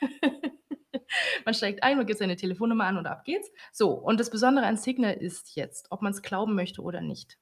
man 1.45 1.53
steigt 1.53 1.83
ein, 1.83 1.97
man 1.97 2.05
gibt 2.05 2.19
seine 2.19 2.35
Telefonnummer 2.35 2.85
an 2.85 2.97
und 2.97 3.07
ab 3.07 3.25
geht's. 3.25 3.51
So, 3.71 3.91
und 3.91 4.19
das 4.19 4.29
Besondere 4.29 4.65
an 4.65 4.77
Signal 4.77 5.13
ist 5.13 5.55
jetzt, 5.55 5.87
ob 5.89 6.01
man 6.01 6.13
es 6.13 6.21
glauben 6.21 6.55
möchte 6.55 6.81
oder 6.81 7.01
nicht. 7.01 7.37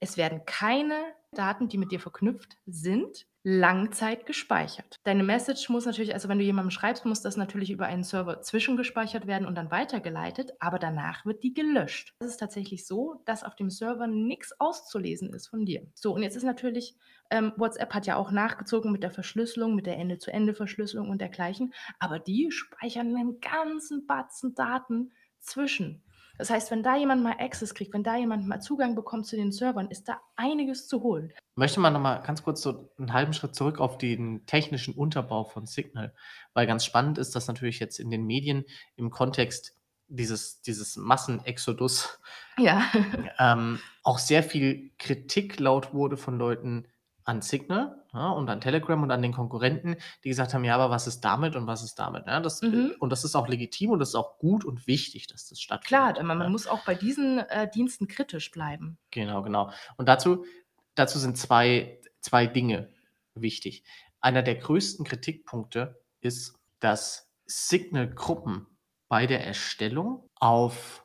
Es 0.00 0.16
werden 0.16 0.44
keine 0.46 1.14
Daten, 1.32 1.68
die 1.68 1.78
mit 1.78 1.92
dir 1.92 2.00
verknüpft 2.00 2.56
sind, 2.66 3.26
Langzeit 3.44 4.26
gespeichert. 4.26 4.96
Deine 5.04 5.22
Message 5.22 5.68
muss 5.68 5.86
natürlich, 5.86 6.12
also 6.12 6.28
wenn 6.28 6.38
du 6.38 6.44
jemandem 6.44 6.70
schreibst, 6.70 7.04
muss 7.04 7.22
das 7.22 7.36
natürlich 7.36 7.70
über 7.70 7.86
einen 7.86 8.02
Server 8.02 8.42
zwischengespeichert 8.42 9.26
werden 9.26 9.46
und 9.46 9.54
dann 9.54 9.70
weitergeleitet, 9.70 10.52
aber 10.58 10.78
danach 10.78 11.24
wird 11.24 11.44
die 11.44 11.54
gelöscht. 11.54 12.14
Es 12.18 12.28
ist 12.28 12.38
tatsächlich 12.38 12.86
so, 12.86 13.22
dass 13.26 13.44
auf 13.44 13.54
dem 13.54 13.70
Server 13.70 14.08
nichts 14.08 14.58
auszulesen 14.60 15.32
ist 15.32 15.46
von 15.46 15.64
dir. 15.64 15.86
So, 15.94 16.14
und 16.14 16.22
jetzt 16.22 16.36
ist 16.36 16.42
natürlich, 16.42 16.96
ähm, 17.30 17.52
WhatsApp 17.56 17.94
hat 17.94 18.06
ja 18.06 18.16
auch 18.16 18.32
nachgezogen 18.32 18.90
mit 18.90 19.02
der 19.02 19.12
Verschlüsselung, 19.12 19.74
mit 19.74 19.86
der 19.86 19.98
Ende-zu-Ende-Verschlüsselung 19.98 21.08
und 21.08 21.20
dergleichen, 21.20 21.72
aber 22.00 22.18
die 22.18 22.50
speichern 22.50 23.14
einen 23.14 23.40
ganzen 23.40 24.06
Batzen 24.06 24.54
Daten 24.54 25.12
zwischen. 25.38 26.02
Das 26.38 26.50
heißt, 26.50 26.70
wenn 26.70 26.82
da 26.82 26.96
jemand 26.96 27.22
mal 27.22 27.34
Access 27.38 27.74
kriegt, 27.74 27.92
wenn 27.92 28.04
da 28.04 28.16
jemand 28.16 28.46
mal 28.46 28.60
Zugang 28.60 28.94
bekommt 28.94 29.26
zu 29.26 29.36
den 29.36 29.50
Servern, 29.50 29.88
ist 29.90 30.08
da 30.08 30.20
einiges 30.36 30.86
zu 30.86 31.02
holen. 31.02 31.32
Möchte 31.56 31.80
man 31.80 31.92
noch 31.92 32.00
mal 32.00 32.18
ganz 32.22 32.44
kurz 32.44 32.62
so 32.62 32.88
einen 32.96 33.12
halben 33.12 33.32
Schritt 33.32 33.56
zurück 33.56 33.80
auf 33.80 33.98
den 33.98 34.46
technischen 34.46 34.94
Unterbau 34.94 35.44
von 35.44 35.66
Signal, 35.66 36.14
weil 36.54 36.68
ganz 36.68 36.84
spannend 36.84 37.18
ist, 37.18 37.34
dass 37.34 37.48
natürlich 37.48 37.80
jetzt 37.80 37.98
in 37.98 38.10
den 38.10 38.24
Medien 38.24 38.64
im 38.94 39.10
Kontext 39.10 39.74
dieses, 40.06 40.62
dieses 40.62 40.96
Massenexodus 40.96 42.20
Ja. 42.56 42.82
ähm, 43.38 43.80
auch 44.02 44.18
sehr 44.18 44.42
viel 44.42 44.90
Kritik 44.98 45.58
laut 45.58 45.92
wurde 45.92 46.16
von 46.16 46.38
Leuten, 46.38 46.86
an 47.28 47.42
Signal 47.42 48.02
ja, 48.14 48.30
und 48.30 48.48
an 48.48 48.62
Telegram 48.62 49.02
und 49.02 49.10
an 49.10 49.20
den 49.20 49.34
Konkurrenten, 49.34 49.96
die 50.24 50.30
gesagt 50.30 50.54
haben, 50.54 50.64
ja, 50.64 50.74
aber 50.74 50.88
was 50.88 51.06
ist 51.06 51.20
damit 51.20 51.56
und 51.56 51.66
was 51.66 51.82
ist 51.82 51.98
damit? 51.98 52.26
Ja, 52.26 52.40
das, 52.40 52.62
Mhm. 52.62 52.94
Und 52.98 53.10
das 53.10 53.22
ist 53.22 53.36
auch 53.36 53.48
legitim 53.48 53.90
und 53.90 53.98
das 53.98 54.10
ist 54.10 54.14
auch 54.14 54.38
gut 54.38 54.64
und 54.64 54.86
wichtig, 54.86 55.26
dass 55.26 55.46
das 55.46 55.60
stattfindet. 55.60 56.14
Klar, 56.14 56.24
man, 56.24 56.38
man 56.38 56.46
ja. 56.46 56.50
muss 56.50 56.66
auch 56.66 56.84
bei 56.86 56.94
diesen 56.94 57.38
äh, 57.38 57.70
Diensten 57.70 58.08
kritisch 58.08 58.50
bleiben. 58.50 58.96
Genau, 59.10 59.42
genau. 59.42 59.70
Und 59.98 60.08
dazu, 60.08 60.46
dazu 60.94 61.18
sind 61.18 61.36
zwei, 61.36 62.00
zwei 62.20 62.46
Dinge 62.46 62.90
wichtig. 63.34 63.84
Einer 64.20 64.42
der 64.42 64.54
größten 64.54 65.04
Kritikpunkte 65.04 66.00
ist, 66.20 66.58
dass 66.80 67.30
Signal-Gruppen 67.44 68.66
bei 69.08 69.26
der 69.26 69.46
Erstellung 69.46 70.28
auf 70.36 71.04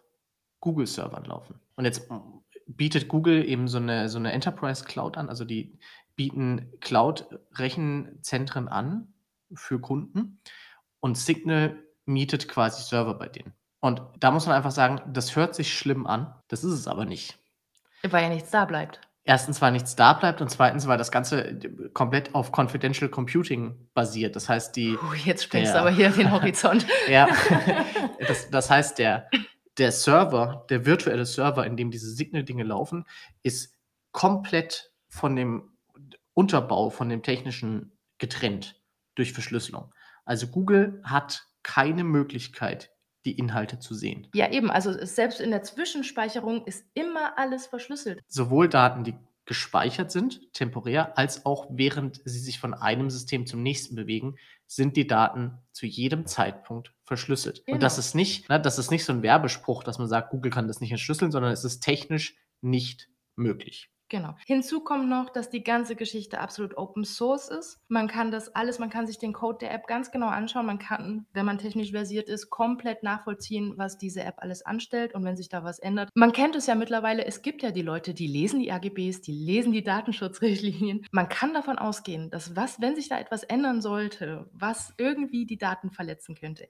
Google-Servern 0.62 1.26
laufen. 1.26 1.60
Und 1.76 1.84
jetzt 1.84 2.10
bietet 2.66 3.08
Google 3.08 3.46
eben 3.46 3.68
so 3.68 3.78
eine, 3.78 4.10
so 4.10 4.18
eine 4.18 4.32
Enterprise 4.32 4.86
Cloud 4.86 5.18
an, 5.18 5.30
also 5.30 5.46
die 5.46 5.78
bieten 6.16 6.72
Cloud-Rechenzentren 6.80 8.68
an 8.68 9.14
für 9.54 9.80
Kunden 9.80 10.40
und 11.00 11.18
Signal 11.18 11.84
mietet 12.06 12.48
quasi 12.48 12.84
Server 12.84 13.16
bei 13.16 13.28
denen. 13.28 13.54
Und 13.80 14.02
da 14.20 14.32
muss 14.32 14.46
man 14.46 14.56
einfach 14.56 14.72
sagen, 14.72 15.02
das 15.14 15.36
hört 15.36 15.56
sich 15.56 15.78
schlimm 15.78 16.08
an, 16.08 16.34
das 16.48 16.64
ist 16.64 16.72
es 16.72 16.88
aber 16.88 17.06
nicht. 17.06 17.38
Weil 18.02 18.24
ja 18.24 18.30
nichts 18.30 18.52
da 18.52 18.66
bleibt. 18.66 19.02
Erstens, 19.26 19.62
weil 19.62 19.72
nichts 19.72 19.96
da 19.96 20.12
bleibt 20.14 20.42
und 20.42 20.50
zweitens, 20.50 20.86
weil 20.88 20.98
das 20.98 21.12
Ganze 21.12 21.58
komplett 21.94 22.36
auf 22.36 22.52
Confidential 22.52 23.10
Computing 23.10 23.90
basiert. 23.94 24.36
Das 24.36 24.50
heißt, 24.50 24.76
die. 24.76 24.98
Puh, 24.98 25.14
jetzt 25.14 25.44
sprengst 25.44 25.74
du 25.74 25.80
aber 25.80 25.92
hier 25.92 26.10
den 26.10 26.30
Horizont. 26.30 26.86
ja, 27.08 27.30
das, 28.28 28.50
das 28.50 28.70
heißt, 28.70 29.00
der, 29.00 29.30
der 29.78 29.94
Server, 29.94 30.66
der 30.70 30.86
virtuelle 30.86 31.26
Server, 31.26 31.66
in 31.66 31.78
dem 31.78 31.90
diese 31.90 32.12
Signal-Dinge 32.12 32.64
laufen, 32.64 33.06
ist 33.44 33.74
komplett 34.12 34.92
von 35.08 35.38
dem 35.38 35.73
Unterbau, 36.34 36.90
von 36.90 37.10
dem 37.10 37.24
technischen 37.24 37.98
getrennt 38.18 38.82
durch 39.16 39.34
Verschlüsselung. 39.34 39.94
Also 40.26 40.48
Google 40.48 41.02
hat 41.04 41.48
keine 41.64 42.04
Möglichkeit, 42.04 42.92
die 43.26 43.38
Inhalte 43.38 43.80
zu 43.80 43.94
sehen. 43.94 44.28
Ja, 44.34 44.52
eben. 44.52 44.70
Also 44.70 44.94
selbst 45.06 45.40
in 45.40 45.52
der 45.52 45.64
Zwischenspeicherung 45.64 46.66
ist 46.66 46.86
immer 46.94 47.38
alles 47.38 47.68
verschlüsselt. 47.68 48.22
Sowohl 48.28 48.68
Daten, 48.68 49.04
die 49.04 49.16
gespeichert 49.46 50.12
sind, 50.12 50.54
temporär, 50.54 51.18
als 51.18 51.46
auch 51.46 51.68
während 51.70 52.22
sie 52.24 52.40
sich 52.40 52.60
von 52.60 52.74
einem 52.74 53.10
System 53.10 53.46
zum 53.46 53.62
nächsten 53.62 53.96
bewegen, 53.96 54.38
sind 54.68 54.96
die 54.96 55.08
Daten 55.08 55.58
zu 55.74 55.86
jedem 55.86 56.26
Zeitpunkt 56.26 56.94
verschlüsselt. 57.04 57.66
Genau. 57.66 57.76
Und 57.76 57.84
das 57.84 57.98
ist 57.98 58.16
nicht, 58.16 58.48
ne, 58.50 58.60
das 58.60 58.80
ist 58.80 58.90
nicht 58.90 59.04
so 59.04 59.12
ein 59.12 59.22
Werbespruch, 59.22 59.84
dass 59.84 60.00
man 60.00 60.08
sagt, 60.08 60.32
Google 60.32 60.52
kann 60.52 60.68
das 60.68 60.80
nicht 60.80 60.92
entschlüsseln, 60.92 61.32
sondern 61.32 61.52
es 61.52 61.66
ist 61.66 61.82
technisch 61.82 62.38
nicht 62.62 63.10
möglich. 63.36 63.93
Genau. 64.10 64.36
Hinzu 64.46 64.82
kommt 64.82 65.10
noch, 65.10 65.30
dass 65.30 65.50
die 65.50 65.64
ganze 65.64 65.96
Geschichte 65.96 66.40
absolut 66.40 66.78
Open 66.78 67.04
Source 67.04 67.48
ist. 67.50 67.80
Man 67.88 68.08
kann 68.08 68.32
das 68.32 68.54
alles, 68.56 68.78
man 68.78 68.90
kann 68.90 69.08
sich 69.08 69.18
den 69.18 69.34
Code 69.34 69.60
der 69.62 69.74
App 69.74 69.88
ganz 69.88 70.12
genau 70.12 70.28
anschauen. 70.28 70.66
Man 70.66 70.78
kann, 70.78 71.26
wenn 71.34 71.46
man 71.46 71.58
technisch 71.58 71.92
versiert 71.92 72.30
ist, 72.30 72.50
komplett 72.50 73.02
nachvollziehen, 73.02 73.74
was 73.78 73.98
diese 73.98 74.24
App 74.24 74.36
alles 74.38 74.66
anstellt 74.66 75.16
und 75.16 75.24
wenn 75.26 75.36
sich 75.36 75.50
da 75.50 75.64
was 75.64 75.80
ändert. 75.80 76.10
Man 76.14 76.32
kennt 76.32 76.56
es 76.56 76.68
ja 76.68 76.76
mittlerweile, 76.76 77.26
es 77.26 77.42
gibt 77.42 77.64
ja 77.64 77.72
die 77.72 77.82
Leute, 77.82 78.14
die 78.14 78.28
lesen 78.28 78.60
die 78.60 78.72
AGBs, 78.72 79.22
die 79.22 79.32
lesen 79.32 79.72
die 79.72 79.84
Datenschutzrichtlinien. 79.84 81.06
Man 81.12 81.30
kann 81.30 81.54
davon 81.54 81.80
ausgehen, 81.80 82.30
dass 82.30 82.56
was, 82.56 82.80
wenn 82.82 82.96
sich 82.96 83.10
da 83.10 83.20
etwas 83.20 83.44
ändern 83.44 83.82
sollte, 83.82 84.50
was 84.54 84.94
irgendwie 84.98 85.46
die 85.46 85.58
Daten 85.58 85.92
verletzen 85.92 86.36
könnte, 86.36 86.68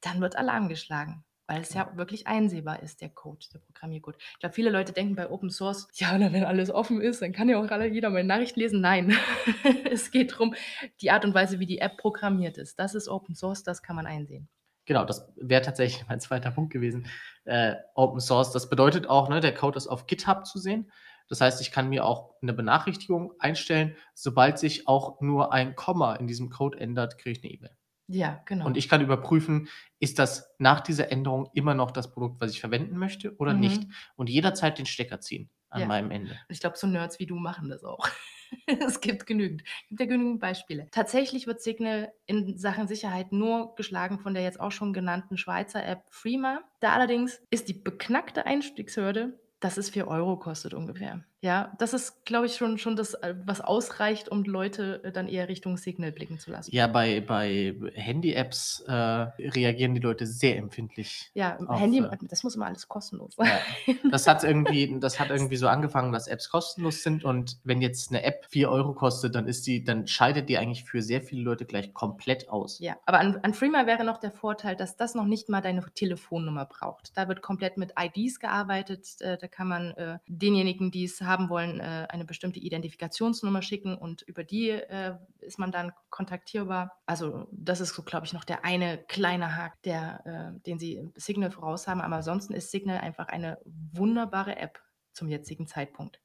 dann 0.00 0.20
wird 0.20 0.36
Alarm 0.36 0.68
geschlagen 0.68 1.24
weil 1.46 1.60
es 1.60 1.74
ja 1.74 1.90
wirklich 1.96 2.26
einsehbar 2.26 2.82
ist, 2.82 3.00
der 3.00 3.08
Code, 3.08 3.46
der 3.52 3.60
Programmiercode. 3.60 4.16
Ich 4.18 4.38
glaube, 4.40 4.54
viele 4.54 4.70
Leute 4.70 4.92
denken 4.92 5.14
bei 5.14 5.30
Open 5.30 5.50
Source, 5.50 5.88
ja, 5.94 6.18
wenn 6.18 6.44
alles 6.44 6.70
offen 6.70 7.00
ist, 7.00 7.22
dann 7.22 7.32
kann 7.32 7.48
ja 7.48 7.58
auch 7.58 7.70
alle, 7.70 7.86
jeder 7.86 8.10
meine 8.10 8.28
Nachricht 8.28 8.56
lesen. 8.56 8.80
Nein, 8.80 9.14
es 9.90 10.10
geht 10.10 10.32
darum, 10.32 10.54
die 11.00 11.10
Art 11.10 11.24
und 11.24 11.34
Weise, 11.34 11.60
wie 11.60 11.66
die 11.66 11.78
App 11.78 11.96
programmiert 11.96 12.58
ist. 12.58 12.78
Das 12.78 12.94
ist 12.94 13.08
Open 13.08 13.34
Source, 13.34 13.62
das 13.62 13.82
kann 13.82 13.96
man 13.96 14.06
einsehen. 14.06 14.48
Genau, 14.86 15.04
das 15.04 15.32
wäre 15.36 15.62
tatsächlich 15.62 16.06
mein 16.08 16.20
zweiter 16.20 16.52
Punkt 16.52 16.72
gewesen. 16.72 17.06
Äh, 17.44 17.74
Open 17.94 18.20
Source, 18.20 18.52
das 18.52 18.68
bedeutet 18.68 19.08
auch, 19.08 19.28
ne, 19.28 19.40
der 19.40 19.54
Code 19.54 19.76
ist 19.76 19.88
auf 19.88 20.06
GitHub 20.06 20.46
zu 20.46 20.58
sehen. 20.58 20.90
Das 21.28 21.40
heißt, 21.40 21.60
ich 21.60 21.72
kann 21.72 21.88
mir 21.88 22.04
auch 22.04 22.34
eine 22.40 22.52
Benachrichtigung 22.52 23.32
einstellen. 23.40 23.96
Sobald 24.14 24.60
sich 24.60 24.86
auch 24.86 25.20
nur 25.20 25.52
ein 25.52 25.74
Komma 25.74 26.14
in 26.14 26.28
diesem 26.28 26.50
Code 26.50 26.78
ändert, 26.78 27.18
kriege 27.18 27.38
ich 27.38 27.44
eine 27.44 27.52
E-Mail. 27.52 27.76
Ja, 28.08 28.40
genau. 28.46 28.66
Und 28.66 28.76
ich 28.76 28.88
kann 28.88 29.00
überprüfen, 29.00 29.68
ist 29.98 30.18
das 30.18 30.54
nach 30.58 30.80
dieser 30.80 31.10
Änderung 31.10 31.50
immer 31.54 31.74
noch 31.74 31.90
das 31.90 32.10
Produkt, 32.12 32.40
was 32.40 32.52
ich 32.52 32.60
verwenden 32.60 32.96
möchte 32.98 33.36
oder 33.38 33.54
Mhm. 33.54 33.60
nicht? 33.60 33.86
Und 34.14 34.28
jederzeit 34.30 34.78
den 34.78 34.86
Stecker 34.86 35.20
ziehen 35.20 35.50
an 35.70 35.82
Ja. 35.82 35.86
meinem 35.88 36.10
Ende. 36.12 36.38
Ich 36.48 36.60
glaube, 36.60 36.76
so 36.76 36.86
Nerds 36.86 37.18
wie 37.18 37.26
du 37.26 37.34
machen 37.36 37.68
das 37.68 37.82
auch. 37.82 38.06
es 38.66 39.00
gibt 39.00 39.26
genügend. 39.26 39.62
Es 39.66 39.88
gibt 39.88 40.00
ja 40.00 40.06
genügend 40.06 40.40
Beispiele. 40.40 40.86
Tatsächlich 40.92 41.48
wird 41.48 41.60
Signal 41.60 42.12
in 42.26 42.56
Sachen 42.56 42.86
Sicherheit 42.86 43.32
nur 43.32 43.74
geschlagen 43.74 44.20
von 44.20 44.34
der 44.34 44.44
jetzt 44.44 44.60
auch 44.60 44.70
schon 44.72 44.92
genannten 44.92 45.36
Schweizer 45.36 45.84
App 45.84 46.04
Freema. 46.10 46.60
Da 46.80 46.92
allerdings 46.92 47.42
ist 47.50 47.68
die 47.68 47.74
beknackte 47.74 48.46
Einstiegshürde, 48.46 49.40
dass 49.58 49.78
es 49.78 49.90
4 49.90 50.06
Euro 50.06 50.38
kostet 50.38 50.74
ungefähr. 50.74 51.24
Ja, 51.42 51.72
das 51.78 51.92
ist, 51.92 52.24
glaube 52.24 52.46
ich, 52.46 52.56
schon, 52.56 52.78
schon 52.78 52.96
das, 52.96 53.14
äh, 53.14 53.34
was 53.44 53.60
ausreicht, 53.60 54.30
um 54.30 54.42
Leute 54.44 55.04
äh, 55.04 55.12
dann 55.12 55.28
eher 55.28 55.48
Richtung 55.48 55.76
Signal 55.76 56.10
blicken 56.10 56.38
zu 56.38 56.50
lassen. 56.50 56.74
Ja, 56.74 56.86
bei, 56.86 57.20
bei 57.20 57.74
Handy-Apps 57.94 58.84
äh, 58.88 58.92
reagieren 58.92 59.94
die 59.94 60.00
Leute 60.00 60.26
sehr 60.26 60.56
empfindlich. 60.56 61.30
Ja, 61.34 61.58
Auf, 61.66 61.78
Handy, 61.78 61.98
äh, 61.98 62.16
das 62.22 62.42
muss 62.42 62.56
immer 62.56 62.66
alles 62.66 62.88
kostenlos 62.88 63.34
sein. 63.36 63.46
Ja. 63.86 63.94
Das 64.10 64.26
hat 64.26 64.44
irgendwie, 64.44 64.98
das 65.00 65.20
hat 65.20 65.30
irgendwie 65.30 65.56
so 65.56 65.68
angefangen, 65.68 66.12
dass 66.12 66.26
Apps 66.26 66.48
kostenlos 66.48 67.02
sind 67.02 67.24
und 67.24 67.58
wenn 67.64 67.82
jetzt 67.82 68.10
eine 68.10 68.22
App 68.22 68.46
4 68.48 68.70
Euro 68.70 68.94
kostet, 68.94 69.34
dann 69.34 69.46
ist 69.46 69.66
die, 69.66 69.84
dann 69.84 70.06
scheidet 70.06 70.48
die 70.48 70.58
eigentlich 70.58 70.84
für 70.84 71.02
sehr 71.02 71.20
viele 71.20 71.42
Leute 71.42 71.66
gleich 71.66 71.92
komplett 71.92 72.48
aus. 72.48 72.78
Ja, 72.78 72.96
aber 73.04 73.18
an, 73.18 73.38
an 73.42 73.52
Freema 73.52 73.86
wäre 73.86 74.04
noch 74.04 74.18
der 74.18 74.30
Vorteil, 74.30 74.76
dass 74.76 74.96
das 74.96 75.14
noch 75.14 75.26
nicht 75.26 75.48
mal 75.48 75.60
deine 75.60 75.84
Telefonnummer 75.94 76.64
braucht. 76.64 77.16
Da 77.16 77.28
wird 77.28 77.42
komplett 77.42 77.76
mit 77.76 77.94
IDs 77.98 78.40
gearbeitet. 78.40 79.20
Äh, 79.20 79.36
da 79.38 79.48
kann 79.48 79.68
man 79.68 79.90
äh, 79.92 80.18
denjenigen, 80.26 80.90
die 80.90 81.04
es 81.04 81.20
haben 81.26 81.48
wollen, 81.48 81.80
äh, 81.80 82.06
eine 82.08 82.24
bestimmte 82.24 82.60
Identifikationsnummer 82.60 83.62
schicken 83.62 83.96
und 83.96 84.22
über 84.22 84.44
die 84.44 84.70
äh, 84.70 85.14
ist 85.40 85.58
man 85.58 85.72
dann 85.72 85.92
kontaktierbar. 86.10 86.92
Also 87.06 87.46
das 87.50 87.80
ist 87.80 87.94
so, 87.94 88.02
glaube 88.02 88.26
ich, 88.26 88.32
noch 88.32 88.44
der 88.44 88.64
eine 88.64 88.98
kleine 88.98 89.56
Hack, 89.56 89.82
der, 89.82 90.54
äh, 90.56 90.60
den 90.60 90.78
sie 90.78 91.10
Signal 91.14 91.50
voraus 91.50 91.88
haben. 91.88 92.00
Aber 92.00 92.16
ansonsten 92.16 92.54
ist 92.54 92.70
Signal 92.70 92.98
einfach 92.98 93.28
eine 93.28 93.58
wunderbare 93.64 94.56
App 94.56 94.80
zum 95.12 95.28
jetzigen 95.28 95.66
Zeitpunkt. 95.66 96.20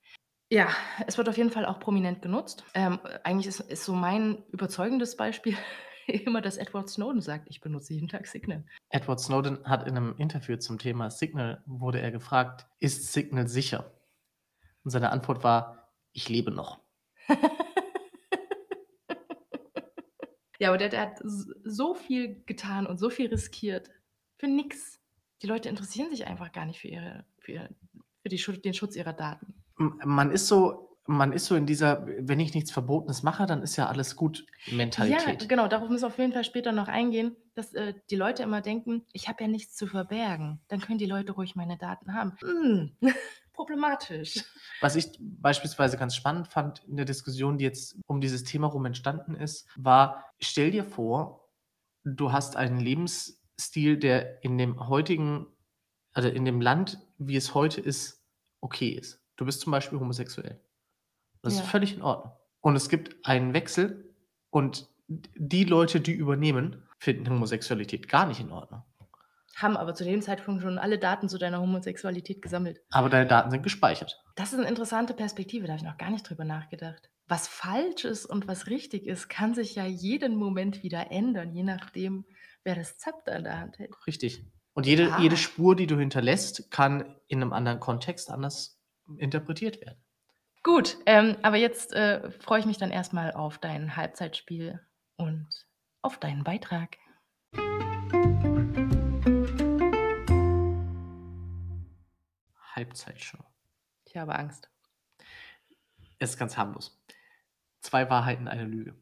Ja, 0.52 0.68
es 1.08 1.18
wird 1.18 1.30
auf 1.30 1.38
jeden 1.38 1.50
Fall 1.50 1.66
auch 1.66 1.80
prominent 1.80 2.22
genutzt. 2.22 2.66
Ähm, 2.74 3.00
eigentlich 3.24 3.48
ist, 3.48 3.62
ist 3.62 3.86
so 3.86 3.94
mein 3.94 4.44
überzeugendes 4.52 5.16
Beispiel 5.16 5.56
immer, 6.08 6.42
dass 6.42 6.58
Edward 6.58 6.90
Snowden 6.90 7.22
sagt, 7.22 7.48
ich 7.50 7.62
benutze 7.62 7.94
jeden 7.94 8.10
Tag 8.10 8.28
Signal. 8.28 8.66
Edward 8.90 9.22
Snowden 9.22 9.64
hat 9.64 9.88
in 9.88 9.96
einem 9.96 10.16
Interview 10.18 10.58
zum 10.58 10.78
Thema 10.78 11.10
Signal, 11.10 11.64
wurde 11.66 12.02
er 12.02 12.12
gefragt, 12.12 12.68
ist 12.80 13.14
Signal 13.14 13.48
sicher? 13.48 13.92
Und 14.84 14.92
seine 14.92 15.12
Antwort 15.12 15.44
war, 15.44 15.90
ich 16.14 16.30
lebe 16.30 16.52
noch. 16.52 16.80
ja, 20.60 20.70
aber 20.70 20.78
der, 20.78 20.90
der 20.90 21.02
hat 21.02 21.20
so 21.24 21.94
viel 21.96 22.44
getan 22.46 22.86
und 22.86 22.98
so 23.00 23.10
viel 23.10 23.28
riskiert 23.30 23.90
für 24.38 24.48
nix. 24.48 25.00
Die 25.42 25.48
Leute 25.48 25.70
interessieren 25.70 26.10
sich 26.10 26.28
einfach 26.28 26.52
gar 26.52 26.66
nicht 26.66 26.80
für 26.80 26.88
ihre 26.88 27.26
für 27.40 27.52
ihre 27.54 27.70
für 28.22 28.30
die 28.30 28.38
den 28.62 28.74
Schutz 28.74 28.96
ihrer 28.96 29.14
Daten. 29.14 29.64
Man 29.78 30.32
ist 30.32 30.48
so 30.48 30.98
man 31.08 31.34
ist 31.34 31.46
so 31.48 31.56
in 31.56 31.66
dieser 31.66 32.06
„Wenn 32.06 32.40
ich 32.40 32.54
nichts 32.54 32.72
Verbotenes 32.72 33.24
mache, 33.24 33.46
dann 33.46 33.64
ist 33.64 33.76
ja 33.76 33.88
alles 33.88 34.16
gut“ 34.16 34.46
Ja, 34.98 35.18
Mentalität. 35.26 35.48
genau, 35.48 35.68
darauf 35.68 35.90
müssen 35.90 36.04
wir 36.04 36.08
auf 36.08 36.18
jeden 36.18 36.34
Fall 36.34 36.44
später 36.44 36.72
noch 36.72 36.88
eingehen, 36.88 37.36
dass, 37.56 37.74
äh, 37.74 37.94
die 38.10 38.16
Leute 38.16 38.44
immer 38.44 38.62
denken: 38.62 39.06
„Ich 39.14 39.28
habe 39.28 39.44
ja 39.44 39.50
nichts 39.50 39.76
zu 39.76 39.88
verbergen. 39.88 40.62
Dann 40.68 40.82
können 40.82 40.98
die 41.00 41.06
Leute 41.06 41.34
ruhig 41.34 41.56
meine 41.56 41.78
Daten 41.78 42.14
haben.“ 42.14 42.38
Hm, 42.42 42.98
problematisch. 43.66 44.44
Was 44.82 44.96
ich 44.96 45.18
beispielsweise 45.20 45.98
ganz 45.98 46.16
spannend 46.16 46.48
fand 46.48 46.84
in 46.86 46.98
der 46.98 47.06
Diskussion, 47.06 47.58
die 47.58 47.66
jetzt 47.66 47.96
um 48.08 48.22
dieses 48.22 48.44
Thema 48.44 48.68
rum 48.68 48.86
entstanden 48.86 49.36
ist, 49.36 49.68
war: 49.76 50.26
Stell 50.40 50.72
dir 50.72 50.84
vor, 50.84 51.50
du 52.04 52.32
hast 52.32 52.56
einen 52.56 52.80
Lebensstil, 52.80 53.98
der 53.98 54.44
in 54.44 54.58
dem 54.58 54.88
heutigen 54.88 55.48
also, 56.14 56.28
in 56.28 56.46
dem 56.46 56.60
Land, 56.60 57.00
wie 57.20 57.38
es 57.38 57.54
heute 57.54 57.80
ist, 57.80 58.26
okay 58.60 58.90
ist. 58.90 59.22
Du 59.38 59.46
bist 59.46 59.62
zum 59.62 59.72
Beispiel 59.72 60.00
homosexuell. 60.00 60.60
Das 61.42 61.54
ist 61.54 61.60
Ja. 61.60 61.66
völlig 61.66 61.94
in 61.94 62.02
Ordnung. 62.02 62.34
Und 62.60 62.76
es 62.76 62.90
gibt 62.90 63.26
einen 63.26 63.54
Wechsel 63.54 64.14
und 64.50 64.90
die 65.08 65.64
Leute, 65.64 66.02
die 66.02 66.12
übernehmen, 66.12 66.84
finden 67.00 67.30
Homosexualität 67.30 68.08
gar 68.08 68.26
nicht 68.28 68.40
in 68.40 68.52
Ordnung. 68.52 68.84
Haben 69.56 69.78
aber 69.78 69.94
zu 69.94 70.04
dem 70.06 70.22
Zeitpunkt 70.22 70.62
schon 70.62 70.78
alle 70.80 70.98
Daten 71.00 71.30
zu 71.30 71.38
deiner 71.38 71.60
Homosexualität 71.62 72.42
gesammelt. 72.42 72.82
Aber 72.92 73.10
deine 73.10 73.26
Daten 73.28 73.52
sind 73.52 73.64
gespeichert. 73.64 74.22
Das 74.38 74.54
ist 74.54 74.60
'ne 74.60 74.68
interessante 74.68 75.14
Perspektive, 75.14 75.66
da 75.68 75.74
habe 75.74 75.82
ich 75.82 75.88
noch 75.90 75.98
gar 75.98 76.10
nicht 76.10 76.30
drüber 76.30 76.46
nachgedacht. 76.46 77.10
Was 77.28 77.48
falsch 77.48 78.06
ist 78.06 78.26
und 78.26 78.48
was 78.48 78.68
richtig 78.68 79.06
ist, 79.08 79.30
kann 79.30 79.54
sich 79.54 79.76
ja 79.76 79.86
jeden 79.86 80.36
Moment 80.36 80.84
wieder 80.84 81.12
ändern, 81.12 81.52
je 81.54 81.64
nachdem, 81.64 82.26
wer 82.64 82.76
das 82.76 82.98
Zepter 82.98 83.36
in 83.36 83.44
der 83.44 83.60
Hand 83.60 83.80
hält. 83.80 83.98
Richtig. 84.08 84.46
Und 84.74 84.86
jede 84.86 85.14
jede 85.18 85.36
Ah. 85.36 85.38
Spur, 85.38 85.76
die 85.76 85.88
du 85.88 85.98
hinterlässt, 86.00 86.72
kann 86.72 87.16
in 87.28 87.40
'nem 87.40 87.54
anderen 87.54 87.80
Kontext 87.80 88.30
anders 88.32 88.80
interpretiert 89.18 89.82
werden. 89.82 90.02
Gut, 90.66 90.98
ähm, 91.08 91.38
aber 91.42 91.58
jetzt, 91.58 91.92
äh, 91.94 92.30
freue 92.30 92.60
ich 92.60 92.66
mich 92.68 92.78
dann 92.78 92.92
erst 92.92 93.14
mal 93.14 93.32
auf 93.32 93.58
dein 93.58 93.96
Halbzeitspiel 93.96 94.80
und 95.18 95.50
auf 96.04 96.20
deinen 96.20 96.44
Beitrag. 96.44 96.98
Halbzeitshow. 102.82 103.38
Ich 104.06 104.18
habe 104.18 104.38
Angst. 104.38 104.70
Ist 106.20 106.38
ganz 106.38 106.58
harmlos. 106.58 107.00
2 107.82 108.10
Wahrheiten, 108.10 108.48
eine 108.48 108.64
Lüge. 108.66 108.96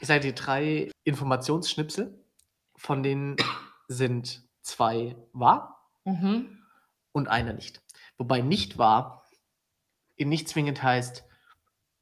Ich 0.00 0.08
sage 0.08 0.20
dir 0.20 0.34
3 0.34 0.90
Informationsschnipsel, 1.04 2.22
von 2.76 3.02
denen 3.02 3.36
sind 3.88 4.42
2 4.62 5.16
wahr 5.32 5.90
Mhm. 6.04 6.58
und 7.12 7.28
einer 7.28 7.52
nicht. 7.52 7.80
Wobei 8.18 8.40
nicht 8.40 8.78
wahr 8.78 9.20
nicht 10.18 10.48
zwingend 10.48 10.80
heißt, 10.84 11.24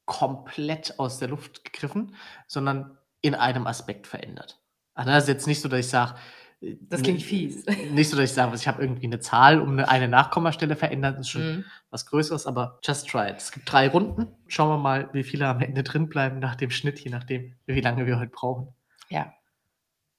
komplett 0.05 0.99
aus 0.99 1.17
der 1.17 1.29
Luft 1.29 1.63
gegriffen, 1.63 2.15
sondern 2.45 2.99
in 3.21 3.33
einem 3.33 3.65
Aspekt 3.65 4.05
verändert. 4.05 4.61
Also, 4.93 5.09
das 5.09 5.23
ist 5.23 5.29
jetzt 5.29 5.47
nicht 5.47 5.61
so, 5.61 5.67
dass 5.67 5.79
ich 5.79 5.89
sage, 5.89 6.19
Das 6.61 7.01
klingt 7.01 7.23
fies. 7.23 7.65
nicht 7.91 8.09
so, 8.09 8.15
dass 8.17 8.29
ich 8.29 8.35
sage, 8.35 8.55
ich 8.55 8.67
habe 8.67 8.83
irgendwie 8.83 9.07
'ne 9.07 9.19
Zahl 9.19 9.59
um 9.59 9.75
'ne 9.75 9.89
eine 9.89 10.07
Nachkommastelle 10.07 10.75
verändert, 10.75 11.15
das 11.17 11.25
ist 11.25 11.29
schon 11.31 11.55
Mhm. 11.57 11.65
was 11.89 12.05
Größeres, 12.05 12.45
aber 12.45 12.79
just 12.83 13.09
try 13.09 13.29
it. 13.31 13.37
Es 13.37 13.51
gibt 13.51 13.71
3 13.71 13.87
Runden. 13.89 14.27
Schauen 14.47 14.69
wir 14.69 14.77
mal, 14.77 15.09
wie 15.13 15.23
viele 15.23 15.47
am 15.47 15.59
Ende 15.61 15.81
drin 15.83 16.07
bleiben 16.07 16.37
nach 16.39 16.55
dem 16.55 16.69
Schnitt, 16.69 16.99
je 16.99 17.09
nachdem, 17.09 17.55
wie 17.65 17.81
lange 17.81 18.05
wir 18.05 18.19
heute 18.19 18.31
brauchen. 18.31 18.67
Ja. 19.09 19.33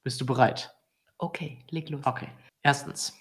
Bist 0.02 0.20
du 0.20 0.26
bereit? 0.26 0.74
Okay, 1.18 1.64
leg 1.70 1.88
los. 1.90 2.04
Okay. 2.04 2.28
1. 2.64 3.12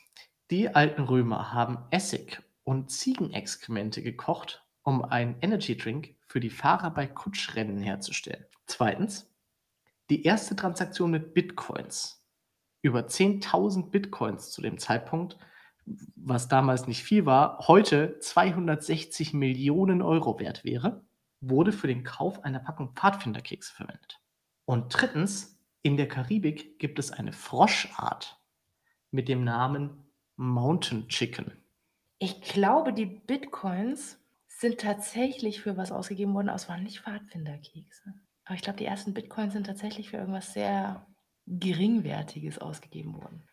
Die 0.49 0.73
alten 0.73 1.03
Römer 1.03 1.53
haben 1.53 1.77
Essig 1.91 2.41
und 2.63 2.89
Ziegenexkremente 2.89 4.01
gekocht, 4.01 4.65
um 4.81 5.03
einen 5.05 5.35
Energydrink 5.41 6.15
für 6.27 6.39
die 6.39 6.49
Fahrer 6.49 6.89
bei 6.89 7.05
Kutschrennen 7.05 7.81
herzustellen. 7.81 8.45
2. 8.65 9.27
Die 10.09 10.23
erste 10.23 10.55
Transaktion 10.55 11.11
mit 11.11 11.35
Bitcoins. 11.35 12.20
Über 12.81 13.01
10.000 13.01 13.91
Bitcoins 13.91 14.51
zu 14.51 14.61
dem 14.61 14.77
Zeitpunkt, 14.77 15.37
was 16.15 16.47
damals 16.47 16.87
nicht 16.87 17.03
viel 17.03 17.25
war, 17.25 17.67
heute 17.67 18.19
260 18.19 19.33
Millionen 19.33 20.01
Euro 20.01 20.39
wert 20.39 20.63
wäre, 20.63 21.03
wurde 21.41 21.71
für 21.71 21.87
den 21.87 22.03
Kauf 22.03 22.43
einer 22.43 22.59
Packung 22.59 22.93
Pfadfinderkekse 22.95 23.73
verwendet. 23.73 24.19
Und 24.65 24.89
3. 24.89 25.27
In 25.83 25.97
der 25.97 26.07
Karibik 26.07 26.77
gibt 26.77 26.99
es 26.99 27.11
eine 27.11 27.33
Froschart 27.33 28.39
mit 29.09 29.27
dem 29.27 29.43
Namen 29.43 30.05
Mountain 30.35 31.07
Chicken. 31.07 31.51
Ich 32.19 32.41
glaube, 32.41 32.93
die 32.93 33.07
Bitcoins 33.07 34.19
sind 34.47 34.79
tatsächlich 34.79 35.61
für 35.61 35.75
was 35.75 35.91
ausgegeben 35.91 36.35
worden, 36.35 36.49
aber 36.49 36.57
es 36.57 36.69
waren 36.69 36.83
nicht 36.83 36.99
Pfadfinderkekse. 36.99 38.13
Aber 38.45 38.55
ich 38.55 38.61
glaube, 38.61 38.77
die 38.77 38.85
ersten 38.85 39.13
Bitcoins 39.13 39.53
sind 39.53 39.65
tatsächlich 39.65 40.11
für 40.11 40.17
irgendwas 40.17 40.53
sehr 40.53 41.05
Geringwertiges 41.47 42.57
ausgegeben 42.59 43.15
worden. 43.15 43.43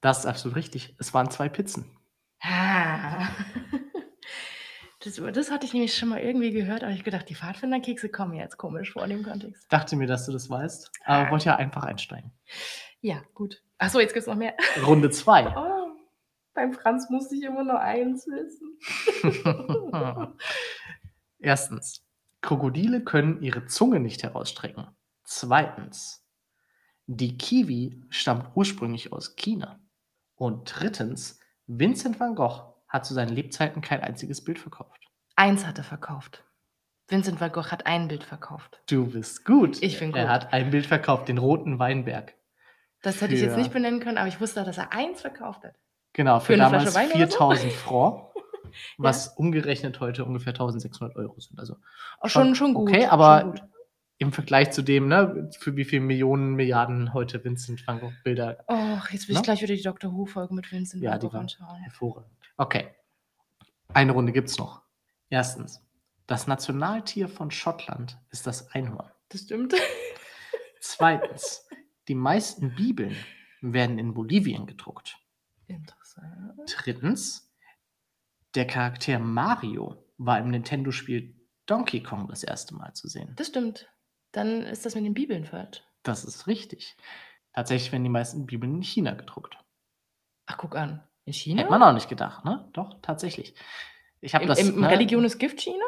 Das 0.00 0.20
ist 0.20 0.26
absolut 0.26 0.56
richtig. 0.56 0.94
Es 0.98 1.14
waren 1.14 1.30
2 1.30 1.48
Pizzen. 1.48 1.96
Ah. 2.42 3.28
Das 5.00 5.16
das 5.34 5.50
hatte 5.50 5.66
ich 5.66 5.74
nämlich 5.74 5.94
schon 5.94 6.08
mal 6.08 6.20
irgendwie 6.20 6.50
gehört, 6.50 6.82
aber 6.82 6.92
ich 6.92 7.04
gedacht, 7.04 7.28
die 7.28 7.34
Pfadfinderkekse 7.34 8.08
kommen 8.08 8.30
mir 8.30 8.40
jetzt 8.40 8.56
komisch 8.56 8.92
vor 8.92 9.04
in 9.04 9.10
dem 9.10 9.22
Kontext. 9.22 9.70
Dachte 9.70 9.96
mir, 9.96 10.06
dass 10.06 10.24
du 10.24 10.32
das 10.32 10.48
weißt, 10.48 10.90
aber 11.04 11.28
Ah. 11.28 11.30
wollte 11.30 11.44
ja 11.44 11.56
einfach 11.56 11.82
einsteigen. 11.84 12.32
Ja, 13.02 13.20
gut. 13.34 13.62
Ach 13.76 13.90
so, 13.90 14.00
jetzt 14.00 14.14
gibt's 14.14 14.26
noch 14.26 14.34
mehr. 14.34 14.54
Runde 14.86 15.10
2. 15.10 15.54
Oh, 15.54 15.92
beim 16.54 16.72
Franz 16.72 17.10
musste 17.10 17.36
ich 17.36 17.42
immer 17.42 17.64
nur 17.64 17.78
eins 17.78 18.26
wissen. 18.26 18.78
1. 21.42 22.02
Krokodile 22.40 23.04
können 23.04 23.42
ihre 23.42 23.66
Zunge 23.66 24.00
nicht 24.00 24.22
herausstrecken. 24.22 24.86
2. 25.24 25.70
Die 27.06 27.36
Kiwi 27.36 28.02
stammt 28.10 28.50
ursprünglich 28.54 29.12
aus 29.12 29.36
China. 29.36 29.78
Und 30.36 30.64
3. 30.64 31.14
Vincent 31.66 32.18
van 32.18 32.34
Gogh 32.34 32.74
hat 32.88 33.04
zu 33.06 33.14
seinen 33.14 33.34
Lebzeiten 33.34 33.82
kein 33.82 34.00
einziges 34.00 34.42
Bild 34.42 34.58
verkauft. 34.58 35.00
Eins 35.36 35.66
hat 35.66 35.78
er 35.78 35.84
verkauft. 35.84 36.44
Vincent 37.08 37.40
van 37.40 37.52
Gogh 37.52 37.70
hat 37.70 37.86
ein 37.86 38.08
Bild 38.08 38.24
verkauft. 38.24 38.80
Du 38.88 39.06
bist 39.06 39.44
gut. 39.44 39.82
Ich 39.82 39.98
bin 39.98 40.14
Er 40.14 40.24
gut. 40.24 40.32
hat 40.32 40.52
ein 40.52 40.70
Bild 40.70 40.86
verkauft, 40.86 41.28
den 41.28 41.38
roten 41.38 41.78
Weinberg. 41.78 42.34
Das 43.02 43.20
hätte 43.20 43.34
ich 43.34 43.40
jetzt 43.42 43.52
Für- 43.52 43.58
nicht 43.60 43.72
benennen 43.72 44.00
können, 44.00 44.16
aber 44.16 44.28
ich 44.28 44.40
wusste, 44.40 44.64
dass 44.64 44.78
er 44.78 44.92
eins 44.92 45.20
verkauft 45.20 45.62
hat. 45.64 45.74
Genau, 46.14 46.40
Für 46.40 46.54
für, 46.54 46.56
damals 46.56 46.84
Flasche 46.92 46.96
Wein 46.96 47.16
oder 47.16 47.30
so? 47.30 47.38
4000 47.38 47.72
Francs, 47.72 48.22
was 48.98 49.28
umgerechnet 49.28 50.00
heute 50.00 50.24
ungefähr 50.24 50.54
1600 50.54 51.14
Euro 51.16 51.38
sind. 51.40 51.58
Also 51.58 51.76
Oh, 52.22 52.28
schon, 52.28 52.54
schon 52.54 52.72
gut. 52.72 52.88
Okay, 52.88 53.06
aber 53.06 53.40
schon 53.40 53.50
gut. 53.50 53.62
Im 54.24 54.32
Vergleich 54.32 54.72
zu 54.72 54.82
dem, 54.82 55.08
ne, 55.08 55.50
für 55.58 55.76
wie 55.76 55.84
viele 55.84 56.02
Millionen, 56.02 56.54
Milliarden 56.54 57.12
heute 57.14 57.42
Vincent 57.44 57.86
van 57.86 58.00
Gogh 58.00 58.12
Bilder 58.24 58.64
Oh, 58.68 58.98
jetzt 59.10 59.28
will 59.28 59.34
Ne? 59.34 59.40
ich 59.40 59.44
gleich 59.44 59.62
wieder 59.62 59.74
die 59.74 59.82
Dr. 59.82 60.12
Who-Folge 60.12 60.54
mit 60.54 60.70
Vincent 60.72 61.02
Ja, 61.02 61.12
van 61.12 61.20
die 61.20 61.26
Gogh 61.28 61.38
anschauen. 61.38 61.76
hervorragend. 61.82 62.30
Okay. 62.56 62.88
Eine 63.92 64.12
Runde 64.12 64.32
gibt's 64.32 64.58
noch. 64.58 64.82
Erstens. 65.30 65.80
Das 66.26 66.46
Nationaltier 66.46 67.28
von 67.28 67.50
Schottland 67.50 68.18
ist 68.30 68.46
das 68.46 68.70
Einhorn. 68.72 69.10
Das 69.28 69.42
stimmt. 69.42 69.74
Zweitens. 70.80 71.66
die 72.08 72.14
meisten 72.14 72.74
Bibeln 72.74 73.16
werden 73.60 73.98
in 73.98 74.14
Bolivien 74.14 74.66
gedruckt. 74.66 75.16
Interessant. 75.66 76.74
Drittens. 76.76 77.50
Der 78.54 78.66
Charakter 78.66 79.18
Mario 79.18 80.04
war 80.18 80.38
im 80.38 80.50
Nintendo-Spiel 80.50 81.34
Donkey 81.66 82.02
Kong 82.02 82.28
das 82.28 82.44
erste 82.44 82.74
Mal 82.74 82.92
zu 82.94 83.08
sehen. 83.08 83.32
Das 83.36 83.48
stimmt. 83.48 83.88
Dann 84.34 84.62
ist 84.62 84.84
das 84.84 84.96
mit 84.96 85.04
den 85.04 85.14
Bibeln 85.14 85.44
falsch. 85.44 85.82
Das 86.02 86.24
ist 86.24 86.48
richtig. 86.48 86.96
Tatsächlich 87.52 87.92
werden 87.92 88.02
die 88.02 88.10
meisten 88.10 88.46
Bibeln 88.46 88.74
in 88.76 88.82
China 88.82 89.14
gedruckt. 89.14 89.56
Ach, 90.46 90.58
guck 90.58 90.74
an. 90.74 91.02
In 91.24 91.32
China? 91.32 91.60
Hätte 91.62 91.70
man 91.70 91.82
auch 91.84 91.92
nicht 91.94 92.08
gedacht, 92.08 92.44
ne? 92.44 92.68
Doch, 92.72 93.00
tatsächlich. 93.00 93.54
Ich 94.20 94.34
habe 94.34 94.46
das. 94.46 94.58
im, 94.58 94.80
ne, 94.80 94.90
Religion 94.90 95.24
ist 95.24 95.38
Gift 95.38 95.60
China? 95.60 95.84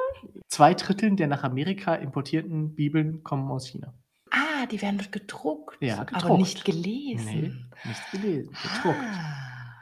Zwei 0.48 0.74
Drittel 0.74 1.16
der 1.16 1.26
nach 1.26 1.42
Amerika 1.42 1.96
importierten 1.96 2.74
Bibeln 2.76 3.24
kommen 3.24 3.50
aus 3.50 3.66
China. 3.66 3.92
Ah, 4.30 4.66
die 4.66 4.80
werden 4.80 4.98
dort 4.98 5.10
gedruckt. 5.10 5.76
Ja, 5.82 5.96
Aber 5.96 6.04
gedruckt. 6.06 6.38
nicht 6.38 6.64
gelesen. 6.64 7.70
nicht 7.84 8.10
gelesen, 8.12 8.56
gedruckt. 8.62 9.00
Ah. 9.00 9.72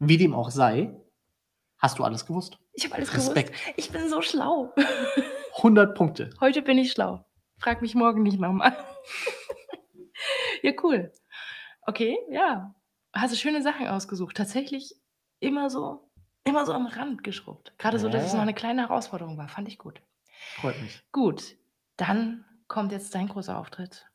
Wie 0.00 0.16
dem 0.16 0.34
auch 0.34 0.50
sei, 0.50 0.92
hast 1.78 1.98
du 2.00 2.04
alles 2.04 2.26
gewusst. 2.26 2.58
Ich 2.72 2.84
habe 2.84 2.96
alles 2.96 3.14
Respekt. 3.14 3.52
gewusst. 3.52 3.74
Ich 3.76 3.90
bin 3.90 4.08
so 4.08 4.22
schlau. 4.22 4.74
100 5.58 5.94
Punkte. 5.96 6.30
Heute 6.40 6.62
bin 6.62 6.78
ich 6.78 6.90
schlau. 6.92 7.24
Frag 7.62 7.80
mich 7.80 7.94
morgen 7.94 8.24
nicht 8.24 8.40
nochmal. 8.40 8.76
ja, 10.62 10.72
cool. 10.82 11.12
Okay, 11.82 12.18
ja. 12.28 12.74
Hast 13.12 13.32
du 13.32 13.38
schöne 13.38 13.62
Sachen 13.62 13.86
ausgesucht. 13.86 14.36
Tatsächlich 14.36 14.96
immer 15.38 15.70
so, 15.70 16.10
immer 16.42 16.66
so 16.66 16.72
am 16.72 16.86
Rand 16.86 17.22
geschrubbt. 17.22 17.72
Gerade 17.78 18.00
so, 18.00 18.08
dass 18.08 18.26
es 18.26 18.32
noch 18.32 18.40
eine 18.40 18.52
kleine 18.52 18.88
Herausforderung 18.88 19.38
war. 19.38 19.46
Fand 19.46 19.68
ich 19.68 19.78
gut. 19.78 20.02
Freut 20.56 20.82
mich. 20.82 21.04
Gut, 21.12 21.56
dann 21.96 22.44
kommt 22.66 22.90
jetzt 22.90 23.14
dein 23.14 23.28
großer 23.28 23.56
Auftritt. 23.56 24.10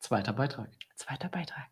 Zweiter 0.00 0.32
Beitrag. 0.32 0.70
Zweiter 0.96 1.28
Beitrag. 1.28 1.68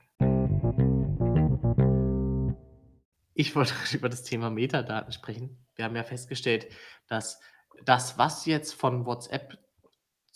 Ich 3.35 3.57
wollte 3.57 3.75
über 3.93 4.09
das 4.09 4.23
Thema 4.23 4.51
Metadaten 4.51 5.13
sprechen. 5.13 5.67
Wir 5.75 5.85
haben 5.85 5.97
ja 5.97 6.05
festgestellt, 6.05 6.69
dass 7.09 7.41
das, 7.85 8.19
was 8.19 8.47
jetzt 8.47 8.75
von 8.75 9.05
WhatsApp 9.05 9.59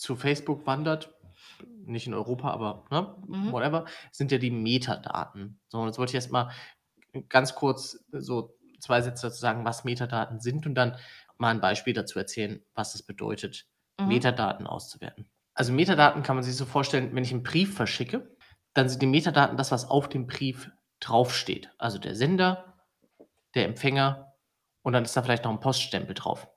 zu 0.02 0.16
Facebook 0.16 0.66
wandert, 0.66 1.14
nicht 1.84 2.06
in 2.06 2.14
Europa, 2.14 2.50
aber 2.50 2.84
ne, 2.90 3.16
Mhm. 3.26 3.52
whatever, 3.52 3.84
sind 4.10 4.32
ja 4.32 4.38
die 4.38 4.50
Metadaten. 4.50 5.60
So, 5.68 5.78
und 5.80 5.86
jetzt 5.86 5.98
wollte 5.98 6.10
ich 6.10 6.14
erst 6.16 6.32
mal 6.32 6.50
ganz 7.28 7.54
kurz 7.54 8.04
so 8.12 8.56
zwei 8.80 9.00
Sätze 9.00 9.26
dazu 9.28 9.38
sagen, 9.40 9.64
was 9.64 9.84
Metadaten 9.84 10.40
sind 10.40 10.66
und 10.66 10.74
dann 10.74 10.96
mal 11.38 11.50
ein 11.50 11.60
Beispiel 11.60 11.94
dazu 11.94 12.18
erzählen, 12.18 12.62
was 12.74 12.94
es 12.94 13.02
bedeutet, 13.02 13.66
Mhm. 14.00 14.08
Metadaten 14.08 14.66
auszuwerten. 14.66 15.30
Also 15.54 15.72
Metadaten 15.72 16.22
kann 16.22 16.36
man 16.36 16.42
sich 16.42 16.56
so 16.56 16.64
vorstellen, 16.64 17.14
wenn 17.14 17.24
ich 17.24 17.32
einen 17.32 17.42
Brief 17.42 17.74
verschicke, 17.74 18.34
dann 18.74 18.88
sind 18.88 19.02
die 19.02 19.06
Metadaten 19.06 19.56
das, 19.58 19.70
was 19.70 19.88
auf 19.88 20.08
dem 20.08 20.26
Brief 20.26 20.70
draufsteht. 21.00 21.70
Also 21.78 21.98
der 21.98 22.14
Sender, 22.14 22.78
der 23.54 23.66
Empfänger 23.66 24.32
und 24.82 24.94
dann 24.94 25.04
ist 25.04 25.16
da 25.16 25.22
vielleicht 25.22 25.44
noch 25.44 25.52
ein 25.52 25.60
Poststempel 25.60 26.14
drauf. 26.14 26.48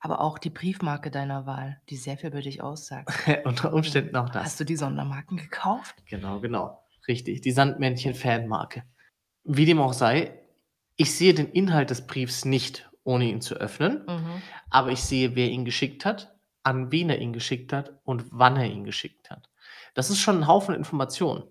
Aber 0.00 0.20
auch 0.20 0.38
die 0.38 0.50
Briefmarke 0.50 1.10
deiner 1.10 1.46
Wahl, 1.46 1.80
die 1.88 1.96
sehr 1.96 2.16
viel 2.18 2.28
über 2.30 2.42
dich 2.42 2.62
aussagt. 2.62 3.10
Unter 3.44 3.72
Umständen 3.72 4.14
auch 4.16 4.28
das. 4.28 4.44
Hast 4.44 4.60
du 4.60 4.64
die 4.64 4.76
Sondermarken 4.76 5.36
gekauft? 5.36 5.96
Genau, 6.08 6.40
genau. 6.40 6.82
Richtig, 7.08 7.40
die 7.40 7.52
Sandmännchen-Fanmarke. 7.52 8.82
Wie 9.44 9.64
dem 9.64 9.80
auch 9.80 9.92
sei, 9.92 10.38
ich 10.96 11.14
sehe 11.14 11.34
den 11.34 11.48
Inhalt 11.50 11.90
des 11.90 12.06
Briefs 12.06 12.44
nicht, 12.44 12.90
ohne 13.04 13.24
ihn 13.26 13.40
zu 13.40 13.54
öffnen, 13.54 14.04
Mhm. 14.06 14.42
aber 14.70 14.90
ich 14.90 15.02
sehe, 15.02 15.36
wer 15.36 15.48
ihn 15.50 15.64
geschickt 15.64 16.04
hat, 16.04 16.34
an 16.62 16.90
wen 16.90 17.10
er 17.10 17.18
ihn 17.20 17.32
geschickt 17.32 17.72
hat 17.72 17.92
und 18.04 18.24
wann 18.32 18.56
er 18.56 18.66
ihn 18.66 18.84
geschickt 18.84 19.30
hat. 19.30 19.48
Das 19.94 20.10
ist 20.10 20.18
schon 20.18 20.38
ein 20.40 20.46
Haufen 20.48 20.74
Informationen. 20.74 21.44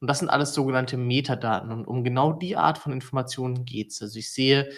Und 0.00 0.08
das 0.08 0.18
sind 0.18 0.28
alles 0.28 0.54
sogenannte 0.54 0.96
Metadaten. 0.96 1.70
Und 1.72 1.86
um 1.86 2.04
genau 2.04 2.32
die 2.32 2.56
Art 2.56 2.78
von 2.78 2.92
Informationen 2.92 3.64
geht 3.64 3.90
es. 3.90 4.00
Also 4.02 4.18
ich 4.18 4.30
sehe, 4.32 4.70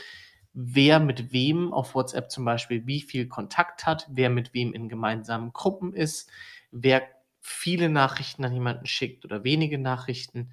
wer 0.54 1.00
mit 1.00 1.32
wem 1.32 1.72
auf 1.72 1.94
WhatsApp 1.94 2.30
zum 2.30 2.44
Beispiel 2.44 2.86
wie 2.86 3.00
viel 3.00 3.26
Kontakt 3.28 3.86
hat, 3.86 4.06
wer 4.10 4.30
mit 4.30 4.52
wem 4.54 4.72
in 4.74 4.88
gemeinsamen 4.88 5.52
Gruppen 5.52 5.94
ist, 5.94 6.30
wer 6.70 7.02
viele 7.40 7.88
Nachrichten 7.88 8.44
an 8.44 8.52
jemanden 8.52 8.86
schickt 8.86 9.24
oder 9.24 9.44
wenige 9.44 9.78
Nachrichten, 9.78 10.52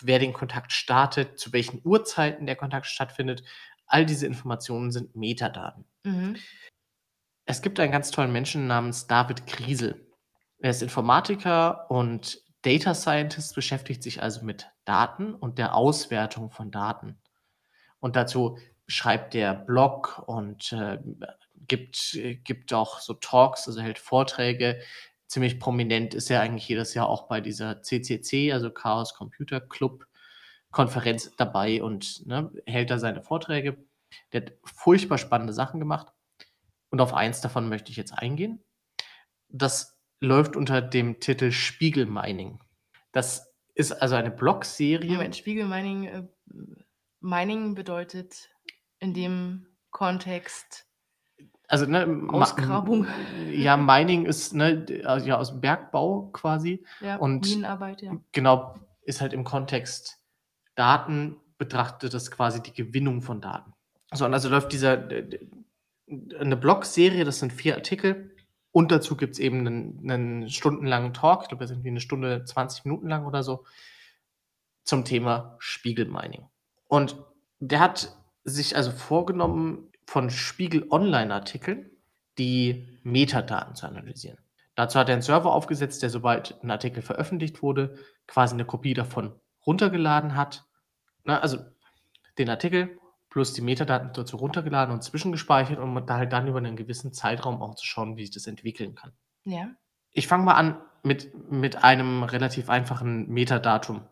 wer 0.00 0.18
den 0.18 0.32
Kontakt 0.32 0.72
startet, 0.72 1.38
zu 1.38 1.52
welchen 1.52 1.80
Uhrzeiten 1.84 2.46
der 2.46 2.56
Kontakt 2.56 2.86
stattfindet. 2.86 3.44
All 3.86 4.04
diese 4.04 4.26
Informationen 4.26 4.90
sind 4.90 5.14
Metadaten. 5.14 5.84
Mhm. 6.04 6.36
Es 7.44 7.62
gibt 7.62 7.78
einen 7.78 7.92
ganz 7.92 8.10
tollen 8.10 8.32
Menschen 8.32 8.66
namens 8.66 9.06
David 9.06 9.46
Kriesel. 9.46 10.06
Er 10.58 10.70
ist 10.70 10.82
Informatiker 10.82 11.88
und 11.90 12.42
Data 12.62 12.94
Scientist, 12.94 13.54
beschäftigt 13.54 14.02
sich 14.02 14.20
also 14.20 14.44
mit 14.44 14.68
Daten 14.84 15.34
und 15.34 15.58
der 15.58 15.74
Auswertung 15.74 16.50
von 16.50 16.72
Daten. 16.72 17.16
Und 18.00 18.16
dazu 18.16 18.58
schreibt 18.86 19.34
er 19.34 19.54
Blog 19.54 20.22
und 20.26 20.72
äh, 20.72 20.98
gibt, 21.66 22.14
äh, 22.14 22.36
gibt 22.36 22.72
auch 22.72 23.00
so 23.00 23.14
Talks, 23.14 23.66
also 23.66 23.80
hält 23.80 23.98
Vorträge. 23.98 24.80
Ziemlich 25.26 25.58
prominent 25.58 26.14
ist 26.14 26.30
er 26.30 26.40
eigentlich 26.40 26.68
jedes 26.68 26.94
Jahr 26.94 27.08
auch 27.08 27.26
bei 27.28 27.40
dieser 27.40 27.82
CCC, 27.82 28.52
also 28.52 28.70
Chaos 28.70 29.14
Computer 29.14 29.60
Club 29.60 30.06
Konferenz 30.70 31.34
dabei 31.36 31.82
und 31.82 32.26
ne, 32.26 32.50
hält 32.66 32.90
da 32.90 32.98
seine 32.98 33.22
Vorträge. 33.22 33.78
Der 34.32 34.42
hat 34.42 34.52
furchtbar 34.64 35.18
spannende 35.18 35.52
Sachen 35.52 35.80
gemacht. 35.80 36.12
Und 36.90 37.00
auf 37.00 37.14
eins 37.14 37.40
davon 37.40 37.68
möchte 37.68 37.90
ich 37.90 37.96
jetzt 37.96 38.12
eingehen. 38.12 38.62
Das 39.48 39.98
läuft 40.20 40.54
unter 40.54 40.82
dem 40.82 41.18
Titel 41.18 41.50
Spiegel 41.50 42.06
Mining. 42.06 42.60
Das 43.12 43.54
ist 43.74 43.92
also 43.92 44.14
eine 44.14 44.30
Blogserie. 44.30 45.12
Moment, 45.12 45.36
Spiegel 45.36 45.66
Mining, 45.66 46.04
äh, 46.04 46.22
Mining 47.20 47.74
bedeutet 47.74 48.50
in 49.06 49.14
dem 49.14 49.66
Kontext 49.90 50.86
Also, 51.68 51.86
ne, 51.86 52.06
Ausgrabung. 52.28 53.06
Ja, 53.50 53.76
Mining 53.76 54.26
ist 54.26 54.52
ne, 54.54 54.84
also 55.04 55.26
ja 55.26 55.38
aus 55.38 55.50
dem 55.50 55.60
Bergbau 55.60 56.30
quasi. 56.32 56.84
ja, 57.00 57.16
Und 57.16 57.46
Minenarbeit, 57.46 58.02
ja. 58.02 58.16
genau, 58.32 58.74
ist 59.02 59.20
halt 59.20 59.32
im 59.32 59.44
Kontext 59.44 60.18
Daten 60.74 61.36
betrachtet 61.58 62.12
das 62.12 62.30
quasi 62.30 62.62
die 62.62 62.74
Gewinnung 62.74 63.22
von 63.22 63.40
Daten. 63.40 63.72
So, 64.12 64.26
und 64.26 64.34
also 64.34 64.48
läuft 64.48 64.72
dieser 64.72 65.08
eine 66.08 66.56
Blogserie, 66.56 67.24
das 67.24 67.38
sind 67.38 67.52
vier 67.52 67.76
Artikel. 67.76 68.36
Und 68.72 68.92
dazu 68.92 69.16
gibt 69.16 69.34
es 69.34 69.38
eben 69.38 69.66
einen, 69.66 70.10
einen 70.10 70.50
stundenlangen 70.50 71.14
Talk, 71.14 71.42
ich 71.42 71.48
glaube, 71.48 71.64
das 71.64 71.70
ist 71.70 71.76
irgendwie 71.76 71.88
eine 71.88 72.00
Stunde, 72.00 72.44
20 72.44 72.84
Minuten 72.84 73.08
lang 73.08 73.24
oder 73.24 73.42
so, 73.42 73.64
zum 74.84 75.04
Thema 75.04 75.56
Spiegelmining. 75.58 76.44
Und 76.86 77.16
der 77.58 77.80
hat 77.80 78.14
sich 78.46 78.76
also 78.76 78.90
vorgenommen, 78.90 79.90
von 80.06 80.30
Spiegel 80.30 80.86
Online-Artikeln 80.90 81.90
die 82.38 82.88
Metadaten 83.02 83.74
zu 83.74 83.86
analysieren. 83.86 84.38
Dazu 84.76 84.98
hat 84.98 85.08
er 85.08 85.14
einen 85.14 85.22
Server 85.22 85.52
aufgesetzt, 85.52 86.02
der 86.02 86.10
sobald 86.10 86.62
ein 86.62 86.70
Artikel 86.70 87.02
veröffentlicht 87.02 87.62
wurde, 87.62 87.98
quasi 88.26 88.54
eine 88.54 88.64
Kopie 88.64 88.94
davon 88.94 89.32
runtergeladen 89.66 90.36
hat. 90.36 90.64
Na, 91.24 91.40
also 91.40 91.58
den 92.38 92.48
Artikel 92.48 92.98
plus 93.30 93.52
die 93.52 93.62
Metadaten 93.62 94.12
dazu 94.12 94.36
runtergeladen 94.36 94.94
und 94.94 95.02
zwischengespeichert, 95.02 95.78
um 95.78 96.06
da 96.06 96.16
halt 96.16 96.32
dann 96.32 96.46
über 96.46 96.58
einen 96.58 96.76
gewissen 96.76 97.12
Zeitraum 97.12 97.60
auch 97.62 97.74
zu 97.74 97.84
schauen, 97.84 98.16
wie 98.16 98.22
sich 98.22 98.34
das 98.34 98.46
entwickeln 98.46 98.94
kann. 98.94 99.12
Ja. 99.44 99.70
Ich 100.12 100.28
fange 100.28 100.44
mal 100.44 100.54
an 100.54 100.80
mit, 101.02 101.50
mit 101.50 101.82
einem 101.84 102.22
relativ 102.22 102.68
einfachen 102.68 103.28
Metadatum, 103.28 104.02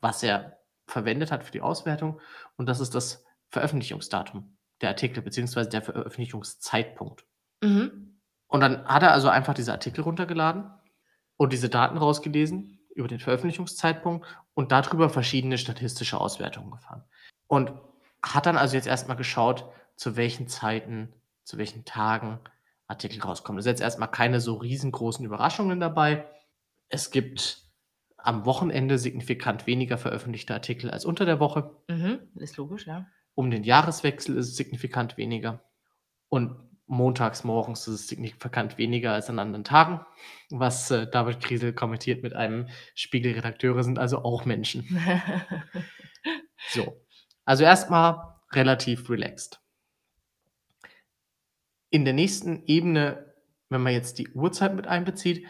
was 0.00 0.22
er 0.22 0.58
verwendet 0.86 1.30
hat 1.30 1.44
für 1.44 1.52
die 1.52 1.60
Auswertung. 1.60 2.20
Und 2.56 2.66
das 2.66 2.80
ist 2.80 2.94
das 2.94 3.24
Veröffentlichungsdatum 3.52 4.56
der 4.80 4.88
Artikel, 4.88 5.22
beziehungsweise 5.22 5.68
der 5.68 5.82
Veröffentlichungszeitpunkt. 5.82 7.24
Mhm. 7.62 8.18
Und 8.48 8.60
dann 8.60 8.84
hat 8.86 9.02
er 9.02 9.12
also 9.12 9.28
einfach 9.28 9.54
diese 9.54 9.72
Artikel 9.72 10.02
runtergeladen 10.02 10.64
und 11.36 11.52
diese 11.52 11.68
Daten 11.68 11.96
rausgelesen 11.96 12.80
über 12.94 13.08
den 13.08 13.20
Veröffentlichungszeitpunkt 13.20 14.26
und 14.54 14.72
darüber 14.72 15.08
verschiedene 15.08 15.56
statistische 15.58 16.20
Auswertungen 16.20 16.70
gefahren. 16.70 17.04
Und 17.46 17.72
hat 18.22 18.46
dann 18.46 18.56
also 18.56 18.76
jetzt 18.76 18.86
erstmal 18.86 19.16
geschaut, 19.16 19.64
zu 19.96 20.16
welchen 20.16 20.48
Zeiten, 20.48 21.12
zu 21.44 21.58
welchen 21.58 21.84
Tagen 21.84 22.40
Artikel 22.86 23.20
rauskommen. 23.20 23.58
Es 23.58 23.64
sind 23.64 23.72
jetzt 23.72 23.82
erstmal 23.82 24.10
keine 24.10 24.40
so 24.40 24.54
riesengroßen 24.54 25.24
Überraschungen 25.24 25.80
dabei. 25.80 26.26
Es 26.88 27.10
gibt 27.10 27.62
am 28.16 28.44
Wochenende 28.44 28.98
signifikant 28.98 29.66
weniger 29.66 29.98
veröffentlichte 29.98 30.54
Artikel 30.54 30.90
als 30.90 31.04
unter 31.04 31.24
der 31.24 31.40
Woche. 31.40 31.70
Mhm. 31.88 32.20
Ist 32.36 32.56
logisch, 32.56 32.86
ja. 32.86 33.06
Um 33.34 33.50
den 33.50 33.64
Jahreswechsel 33.64 34.36
ist 34.36 34.48
es 34.48 34.56
signifikant 34.56 35.16
weniger. 35.16 35.62
Und 36.28 36.56
montags 36.86 37.44
morgens 37.44 37.88
ist 37.88 37.94
es 37.94 38.08
signifikant 38.08 38.76
weniger 38.78 39.12
als 39.12 39.30
an 39.30 39.38
anderen 39.38 39.64
Tagen. 39.64 40.00
Was 40.50 40.90
äh, 40.90 41.10
David 41.10 41.40
Kriesel 41.40 41.72
kommentiert 41.72 42.22
mit 42.22 42.34
einem 42.34 42.68
Spiegelredakteure 42.94 43.82
sind 43.82 43.98
also 43.98 44.24
auch 44.24 44.44
Menschen. 44.44 44.84
So. 46.68 47.00
Also 47.44 47.64
erstmal 47.64 48.36
relativ 48.52 49.10
relaxed. 49.10 49.60
In 51.90 52.04
der 52.04 52.14
nächsten 52.14 52.64
Ebene, 52.66 53.34
wenn 53.68 53.82
man 53.82 53.92
jetzt 53.92 54.18
die 54.18 54.28
Uhrzeit 54.28 54.74
mit 54.74 54.86
einbezieht, 54.86 55.46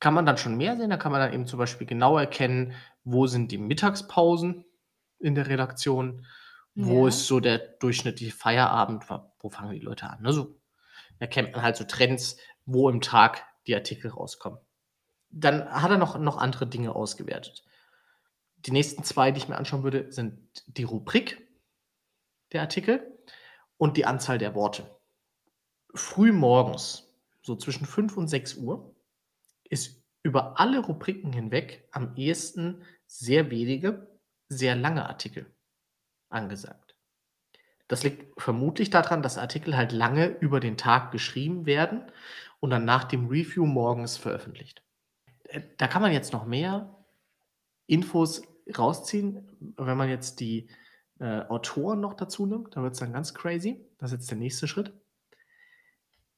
kann 0.00 0.12
man 0.12 0.26
dann 0.26 0.36
schon 0.36 0.56
mehr 0.56 0.76
sehen. 0.76 0.90
Da 0.90 0.96
kann 0.96 1.12
man 1.12 1.20
dann 1.20 1.32
eben 1.32 1.46
zum 1.46 1.58
Beispiel 1.58 1.86
genau 1.86 2.18
erkennen, 2.18 2.74
wo 3.04 3.26
sind 3.26 3.50
die 3.52 3.58
Mittagspausen 3.58 4.64
in 5.18 5.34
der 5.34 5.46
Redaktion, 5.46 6.26
wo 6.76 7.02
Ja. 7.04 7.08
ist 7.08 7.26
so 7.26 7.40
der 7.40 7.58
durchschnittliche 7.58 8.32
Feierabend, 8.32 9.04
wo 9.40 9.48
fangen 9.48 9.72
die 9.72 9.80
Leute 9.80 10.08
an. 10.08 10.22
Ne? 10.22 10.32
So 10.32 10.60
erkennt 11.18 11.52
man 11.52 11.62
halt 11.62 11.76
so 11.76 11.84
Trends, 11.84 12.36
wo 12.66 12.88
im 12.90 13.00
Tag 13.00 13.44
die 13.66 13.74
Artikel 13.74 14.10
rauskommen. 14.10 14.60
Dann 15.30 15.68
hat 15.68 15.90
er 15.90 15.98
noch, 15.98 16.18
noch 16.18 16.36
andere 16.36 16.66
Dinge 16.66 16.94
ausgewertet. 16.94 17.64
Die 18.58 18.70
nächsten 18.70 19.02
zwei, 19.04 19.32
die 19.32 19.38
ich 19.38 19.48
mir 19.48 19.56
anschauen 19.56 19.82
würde, 19.82 20.12
sind 20.12 20.38
die 20.66 20.84
Rubrik 20.84 21.48
der 22.52 22.60
Artikel 22.60 23.18
und 23.78 23.96
die 23.96 24.04
Anzahl 24.06 24.38
der 24.38 24.54
Worte. 24.54 24.98
Früh 25.94 26.32
morgens, 26.32 27.08
so 27.42 27.56
zwischen 27.56 27.86
5 27.86 28.16
und 28.16 28.28
6 28.28 28.56
Uhr, 28.56 28.94
ist 29.64 30.04
über 30.22 30.60
alle 30.60 30.80
Rubriken 30.80 31.32
hinweg 31.32 31.88
am 31.92 32.14
ehesten 32.16 32.82
sehr 33.06 33.50
wenige, 33.50 34.18
sehr 34.48 34.76
lange 34.76 35.08
Artikel 35.08 35.55
angesagt. 36.28 36.94
Das 37.88 38.02
liegt 38.02 38.40
vermutlich 38.40 38.90
daran, 38.90 39.22
dass 39.22 39.38
Artikel 39.38 39.76
halt 39.76 39.92
lange 39.92 40.26
über 40.26 40.60
den 40.60 40.76
Tag 40.76 41.12
geschrieben 41.12 41.66
werden 41.66 42.10
und 42.60 42.70
dann 42.70 42.84
nach 42.84 43.04
dem 43.04 43.28
Review 43.28 43.64
morgens 43.64 44.16
veröffentlicht. 44.16 44.82
Äh, 45.44 45.62
Da 45.76 45.86
kann 45.86 46.02
man 46.02 46.12
jetzt 46.12 46.32
noch 46.32 46.46
mehr 46.46 46.96
Infos 47.86 48.42
rausziehen, 48.76 49.74
wenn 49.76 49.96
man 49.96 50.08
jetzt 50.08 50.40
die 50.40 50.68
äh, 51.20 51.42
Autoren 51.42 52.00
noch 52.00 52.14
dazu 52.14 52.46
nimmt, 52.46 52.74
dann 52.74 52.82
wird 52.82 52.94
es 52.94 53.00
dann 53.00 53.12
ganz 53.12 53.32
crazy. 53.32 53.86
Das 53.98 54.10
ist 54.10 54.18
jetzt 54.18 54.30
der 54.30 54.38
nächste 54.38 54.66
Schritt. 54.66 54.92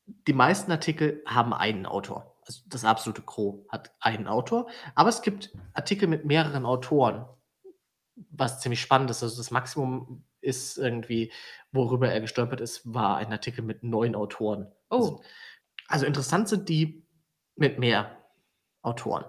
Die 0.06 0.32
meisten 0.32 0.70
Artikel 0.70 1.22
haben 1.26 1.52
einen 1.52 1.86
Autor. 1.86 2.36
Also 2.46 2.62
das 2.66 2.84
absolute 2.84 3.22
Gros 3.22 3.66
hat 3.68 3.94
einen 4.00 4.26
Autor. 4.26 4.68
Aber 4.94 5.08
es 5.08 5.22
gibt 5.22 5.52
Artikel 5.74 6.08
mit 6.08 6.24
mehreren 6.24 6.64
Autoren, 6.64 7.26
was 8.30 8.60
ziemlich 8.60 8.80
spannend 8.80 9.10
ist. 9.10 9.22
Also 9.22 9.36
das 9.36 9.50
Maximum, 9.50 10.24
ist 10.40 10.78
irgendwie, 10.78 11.32
worüber 11.72 12.10
er 12.10 12.20
gestolpert 12.20 12.60
ist, 12.60 12.82
war 12.92 13.16
ein 13.16 13.32
Artikel 13.32 13.62
mit 13.62 13.82
neun 13.82 14.14
Autoren. 14.14 14.70
Oh. 14.90 14.96
Also, 14.96 15.22
also 15.88 16.06
interessant 16.06 16.48
sind 16.48 16.68
die 16.68 17.06
mit 17.56 17.78
mehr 17.78 18.16
Autoren, 18.82 19.24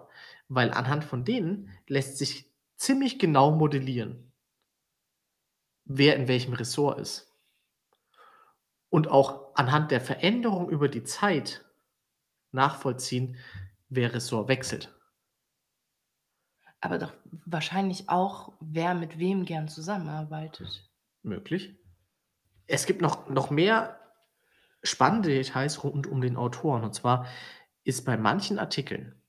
weil 0.48 0.72
anhand 0.72 1.04
von 1.04 1.26
denen 1.26 1.72
lässt 1.88 2.18
sich 2.18 2.52
ziemlich 2.76 3.20
genau 3.20 3.52
modellieren, 3.52 4.32
wer 5.86 6.16
in 6.16 6.28
welchem 6.28 6.54
Ressort 6.54 7.00
ist. 7.00 7.26
Und 8.90 9.08
auch 9.08 9.56
anhand 9.56 9.92
der 9.92 10.02
Veränderung 10.02 10.70
über 10.70 10.88
die 10.88 11.04
Zeit 11.04 11.66
nachvollziehen, 12.52 13.38
wer 13.90 14.14
Ressort 14.14 14.48
wechselt. 14.48 14.99
Aber 16.82 16.98
doch 16.98 17.14
wahrscheinlich 17.46 18.10
auch, 18.10 18.54
wer 18.60 18.94
mit 18.94 19.20
wem 19.20 19.46
gern 19.46 19.68
zusammenarbeitet. 19.68 20.90
Möglich. 21.24 21.76
Es 22.68 22.86
gibt 22.86 23.02
noch, 23.02 23.28
noch 23.30 23.50
mehr 23.50 24.00
spannende 24.84 25.30
Details 25.30 25.84
rund 25.84 26.08
um 26.08 26.22
den 26.22 26.38
Autoren. 26.38 26.84
Und 26.84 26.94
zwar 26.94 27.28
ist 27.84 28.06
bei 28.06 28.18
manchen 28.18 28.60
Artikeln 28.60 29.22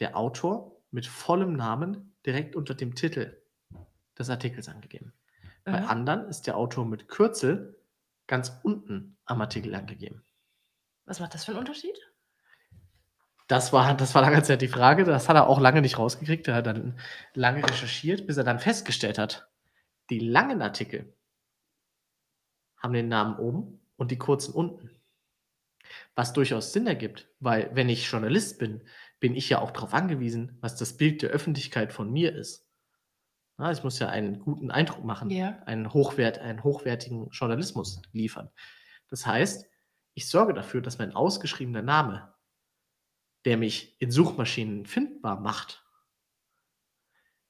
der 0.00 0.16
Autor 0.16 0.80
mit 0.90 1.06
vollem 1.06 1.54
Namen 1.54 2.16
direkt 2.26 2.56
unter 2.56 2.74
dem 2.74 2.94
Titel 2.94 3.40
des 4.18 4.30
Artikels 4.30 4.68
angegeben. 4.68 5.12
Bei 5.64 5.80
Aha. 5.80 5.86
anderen 5.86 6.28
ist 6.28 6.46
der 6.46 6.56
Autor 6.56 6.84
mit 6.84 7.08
Kürzel 7.08 7.78
ganz 8.26 8.52
unten 8.62 9.16
am 9.24 9.40
Artikel 9.40 9.74
angegeben. 9.74 10.24
Was 11.04 11.20
macht 11.20 11.34
das 11.34 11.44
für 11.44 11.52
einen 11.52 11.60
Unterschied? 11.60 11.98
Das 13.46 13.72
war, 13.72 13.94
das 13.94 14.14
war 14.14 14.22
lange 14.22 14.42
Zeit 14.42 14.62
die 14.62 14.68
Frage. 14.68 15.04
Das 15.04 15.28
hat 15.28 15.36
er 15.36 15.48
auch 15.48 15.60
lange 15.60 15.82
nicht 15.82 15.98
rausgekriegt. 15.98 16.48
Er 16.48 16.54
hat 16.54 16.66
dann 16.66 16.98
lange 17.34 17.62
recherchiert, 17.62 18.26
bis 18.26 18.36
er 18.36 18.44
dann 18.44 18.58
festgestellt 18.58 19.18
hat, 19.18 19.48
die 20.10 20.18
langen 20.18 20.62
Artikel 20.62 21.14
haben 22.78 22.92
den 22.94 23.08
Namen 23.08 23.36
oben 23.38 23.80
und 23.96 24.10
die 24.10 24.18
kurzen 24.18 24.54
unten. 24.54 24.90
Was 26.14 26.32
durchaus 26.32 26.72
Sinn 26.72 26.86
ergibt, 26.86 27.28
weil 27.40 27.70
wenn 27.74 27.88
ich 27.88 28.10
Journalist 28.10 28.58
bin, 28.58 28.82
bin 29.20 29.34
ich 29.34 29.48
ja 29.48 29.60
auch 29.60 29.70
darauf 29.70 29.94
angewiesen, 29.94 30.58
was 30.60 30.76
das 30.76 30.96
Bild 30.96 31.22
der 31.22 31.30
Öffentlichkeit 31.30 31.92
von 31.92 32.10
mir 32.12 32.34
ist. 32.34 32.66
Ja, 33.58 33.70
ich 33.70 33.84
muss 33.84 33.98
ja 33.98 34.08
einen 34.08 34.40
guten 34.40 34.70
Eindruck 34.70 35.04
machen, 35.04 35.30
Ja. 35.30 35.62
einen, 35.66 35.92
Hochwert, 35.92 36.38
einen 36.38 36.64
hochwertigen 36.64 37.28
Journalismus 37.30 38.02
liefern. 38.12 38.50
Das 39.08 39.26
heißt, 39.26 39.66
ich 40.14 40.28
sorge 40.28 40.54
dafür, 40.54 40.80
dass 40.80 40.98
mein 40.98 41.14
ausgeschriebener 41.14 41.82
Name, 41.82 42.33
der 43.44 43.56
mich 43.56 44.00
in 44.00 44.10
Suchmaschinen 44.10 44.86
findbar 44.86 45.40
macht, 45.40 45.84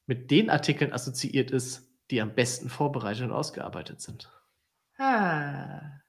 mit 0.06 0.30
den 0.30 0.50
Artikeln 0.50 0.92
assoziiert 0.92 1.50
ist, 1.50 1.88
die 2.10 2.20
am 2.20 2.34
besten 2.34 2.68
vorbereitet 2.68 3.24
und 3.24 3.32
ausgearbeitet 3.32 4.00
sind. 4.00 4.30
Ah. 4.98 6.00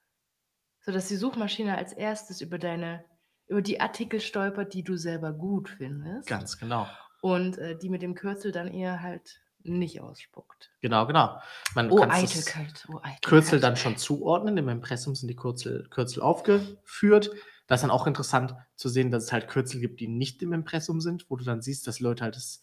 Sodass 0.82 1.08
die 1.08 1.16
Suchmaschine 1.16 1.78
als 1.78 1.94
erstes 1.94 2.42
über 2.42 2.60
deine 2.60 3.06
über 3.48 3.62
die 3.62 3.80
Artikel 3.80 4.20
stolpert, 4.20 4.74
die 4.74 4.84
du 4.84 4.98
selber 4.98 5.32
gut 5.32 5.70
findest. 5.70 6.28
Ganz 6.28 6.58
genau. 6.58 6.88
Und, 7.22 7.58
äh, 7.58 7.78
die 7.78 7.90
mit 7.90 8.02
dem 8.02 8.16
Kürzel 8.16 8.52
dann 8.52 8.68
eher 8.68 9.02
halt 9.02 9.42
nicht 9.60 10.02
ausspuckt. 10.02 10.72
Genau, 10.82 11.08
genau. 11.08 11.40
Man 11.74 11.92
Oh, 11.92 12.02
Eitelkeit, 12.02 12.86
oh, 12.88 12.98
Eitelkeit. 12.98 13.22
Kürzel 13.24 13.60
dann 13.60 13.78
schon 13.78 13.98
zuordnen. 13.98 14.58
Im 14.58 14.70
Impressum 14.70 15.16
sind 15.16 15.28
die 15.28 15.36
Kürzel, 15.36 15.88
Kürzel 15.90 16.22
aufgeführt. 16.22 17.32
Das 17.68 17.80
ist 17.80 17.84
dann 17.84 17.92
auch 17.92 18.06
interessant 18.08 18.56
zu 18.76 18.90
sehen, 18.90 19.12
dass 19.12 19.24
es 19.26 19.32
halt 19.32 19.48
Kürzel 19.48 19.80
gibt, 19.80 20.00
die 20.00 20.08
nicht 20.08 20.42
im 20.44 20.54
Impressum 20.54 21.02
sind, 21.02 21.30
wo 21.30 21.36
du 21.36 21.44
dann 21.44 21.62
siehst, 21.62 21.88
dass 21.88 22.00
Leute 22.00 22.24
halt 22.24 22.36
das, 22.36 22.62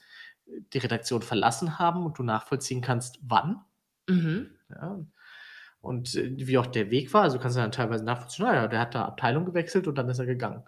die 0.73 0.79
Redaktion 0.79 1.23
verlassen 1.23 1.79
haben 1.79 2.05
und 2.05 2.19
du 2.19 2.23
nachvollziehen 2.23 2.81
kannst, 2.83 3.19
wann. 3.23 3.62
Mhm. 4.09 4.51
Ja. 4.71 5.05
Und 5.81 6.15
äh, 6.15 6.33
wie 6.37 6.59
auch 6.59 6.67
der 6.67 6.91
Weg 6.91 7.12
war, 7.12 7.23
also 7.23 7.38
kannst 7.38 7.57
du 7.57 7.61
dann 7.61 7.73
teilweise 7.73 8.05
nachvollziehen, 8.05 8.47
naja, 8.47 8.69
der 8.69 8.79
hat 8.81 8.95
da 8.95 9.05
Abteilung 9.05 9.45
gewechselt 9.45 9.88
und 9.88 9.97
dann 9.97 10.09
ist 10.09 10.21
er 10.21 10.27
gegangen. 10.27 10.62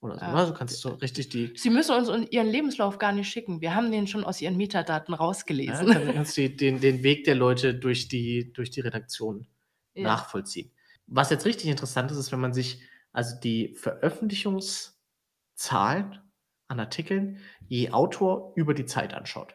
Oder 0.00 0.18
so. 0.18 0.24
Ah. 0.24 0.32
ne? 0.32 0.38
Also 0.38 0.54
kannst 0.54 0.74
du 0.84 0.88
so 0.88 0.94
richtig 0.96 1.28
die, 1.28 1.52
Sie 1.56 1.70
müssen 1.70 1.94
uns 1.94 2.08
un 2.08 2.26
ihren 2.30 2.46
Lebenslauf 2.46 2.98
gar 2.98 3.12
nicht 3.12 3.28
schicken. 3.28 3.60
Wir 3.60 3.74
haben 3.74 3.90
den 3.90 4.06
schon 4.06 4.24
aus 4.24 4.40
ihren 4.40 4.56
Metadaten 4.56 5.12
ja, 5.12 5.18
rausgelesen. 5.18 5.86
kannst, 5.86 6.12
kannst 6.14 6.36
die, 6.36 6.56
den, 6.56 6.80
den 6.80 7.02
Weg 7.02 7.24
der 7.24 7.34
Leute 7.34 7.74
durch 7.74 8.08
die, 8.08 8.52
durch 8.54 8.70
die 8.70 8.80
Redaktion 8.80 9.46
Ja. 9.94 10.04
nachvollziehen. 10.04 10.70
Was 11.06 11.28
jetzt 11.28 11.44
richtig 11.44 11.68
interessant 11.68 12.10
ist, 12.10 12.16
ist, 12.16 12.32
wenn 12.32 12.40
man 12.40 12.54
sich 12.54 12.80
also 13.14 13.40
die 13.40 13.74
Veröffentlichungszahlen 13.76 16.20
an 16.68 16.80
Artikeln 16.80 17.38
je 17.68 17.92
Autor 17.92 18.52
über 18.56 18.74
die 18.74 18.84
Zeit 18.84 19.14
anschaut. 19.14 19.54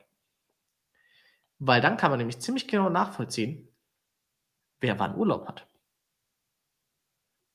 Weil 1.60 1.82
dann 1.82 1.98
kann 1.98 2.10
man 2.10 2.18
nämlich 2.20 2.40
ziemlich 2.40 2.68
genau 2.68 2.90
nachvollziehen, 2.90 3.68
wer 4.80 4.98
wann 4.98 5.16
Urlaub 5.16 5.48
hat. 5.48 5.68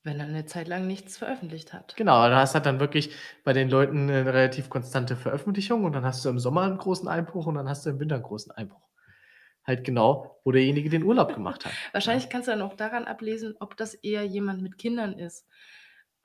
Wenn 0.02 0.20
er 0.20 0.26
eine 0.26 0.44
Zeit 0.44 0.68
lang 0.68 0.86
nichts 0.86 1.16
veröffentlicht 1.16 1.72
hat. 1.72 1.96
Genau, 1.96 2.28
da 2.28 2.36
hast 2.36 2.54
du 2.54 2.60
dann 2.60 2.78
wirklich 2.78 3.14
bei 3.42 3.54
den 3.54 3.70
Leuten 3.70 4.10
eine 4.10 4.26
relativ 4.26 4.68
konstante 4.68 5.16
Veröffentlichung 5.16 5.84
und 5.84 5.94
dann 5.94 6.04
hast 6.04 6.22
du 6.22 6.28
im 6.28 6.38
Sommer 6.38 6.60
einen 6.62 6.76
großen 6.76 7.08
Einbruch 7.08 7.46
und 7.46 7.54
dann 7.54 7.70
hast 7.70 7.86
du 7.86 7.90
im 7.90 7.98
Winter 7.98 8.16
einen 8.16 8.24
großen 8.24 8.52
Einbruch. 8.52 8.86
Halt 9.66 9.84
genau, 9.84 10.38
wo 10.44 10.52
derjenige 10.52 10.90
den 10.90 11.04
Urlaub 11.04 11.32
gemacht 11.32 11.64
hat. 11.64 11.72
Wahrscheinlich 11.92 12.28
kannst 12.28 12.48
du 12.48 12.52
dann 12.52 12.60
auch 12.60 12.74
daran 12.74 13.06
ablesen, 13.06 13.54
ob 13.60 13.78
das 13.78 13.94
eher 13.94 14.24
jemand 14.24 14.60
mit 14.60 14.76
Kindern 14.76 15.14
ist, 15.14 15.48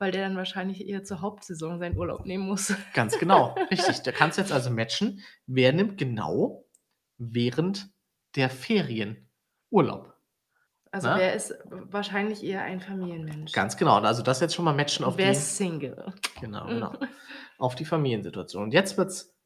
weil 0.00 0.12
der 0.12 0.22
dann 0.22 0.36
wahrscheinlich 0.36 0.88
eher 0.88 1.04
zur 1.04 1.20
Hauptsaison 1.20 1.78
seinen 1.78 1.96
Urlaub 1.96 2.24
nehmen 2.24 2.46
muss. 2.46 2.74
Ganz 2.94 3.18
genau, 3.18 3.54
richtig. 3.70 4.00
Da 4.02 4.12
kannst 4.12 4.38
du 4.38 4.42
jetzt 4.42 4.50
also 4.50 4.70
matchen, 4.70 5.22
wer 5.46 5.72
nimmt 5.72 5.98
genau 5.98 6.64
während 7.18 7.90
der 8.34 8.48
Ferien 8.48 9.28
Urlaub. 9.68 10.16
Also 10.90 11.08
Na? 11.08 11.18
wer 11.18 11.34
ist 11.34 11.54
wahrscheinlich 11.68 12.42
eher 12.42 12.62
ein 12.62 12.80
Familienmensch. 12.80 13.52
Ganz 13.52 13.76
genau. 13.76 14.00
Also 14.00 14.22
das 14.22 14.40
jetzt 14.40 14.54
schon 14.54 14.64
mal 14.64 14.74
matchen 14.74 15.04
auf 15.04 15.18
wer 15.18 15.26
die, 15.26 15.36
ist 15.36 15.56
Single? 15.56 16.14
genau, 16.40 16.66
genau, 16.66 16.92
auf 17.58 17.74
die 17.74 17.84
Familiensituation. 17.84 18.64
Und 18.64 18.74
jetzt 18.74 18.96
wird's 18.96 19.36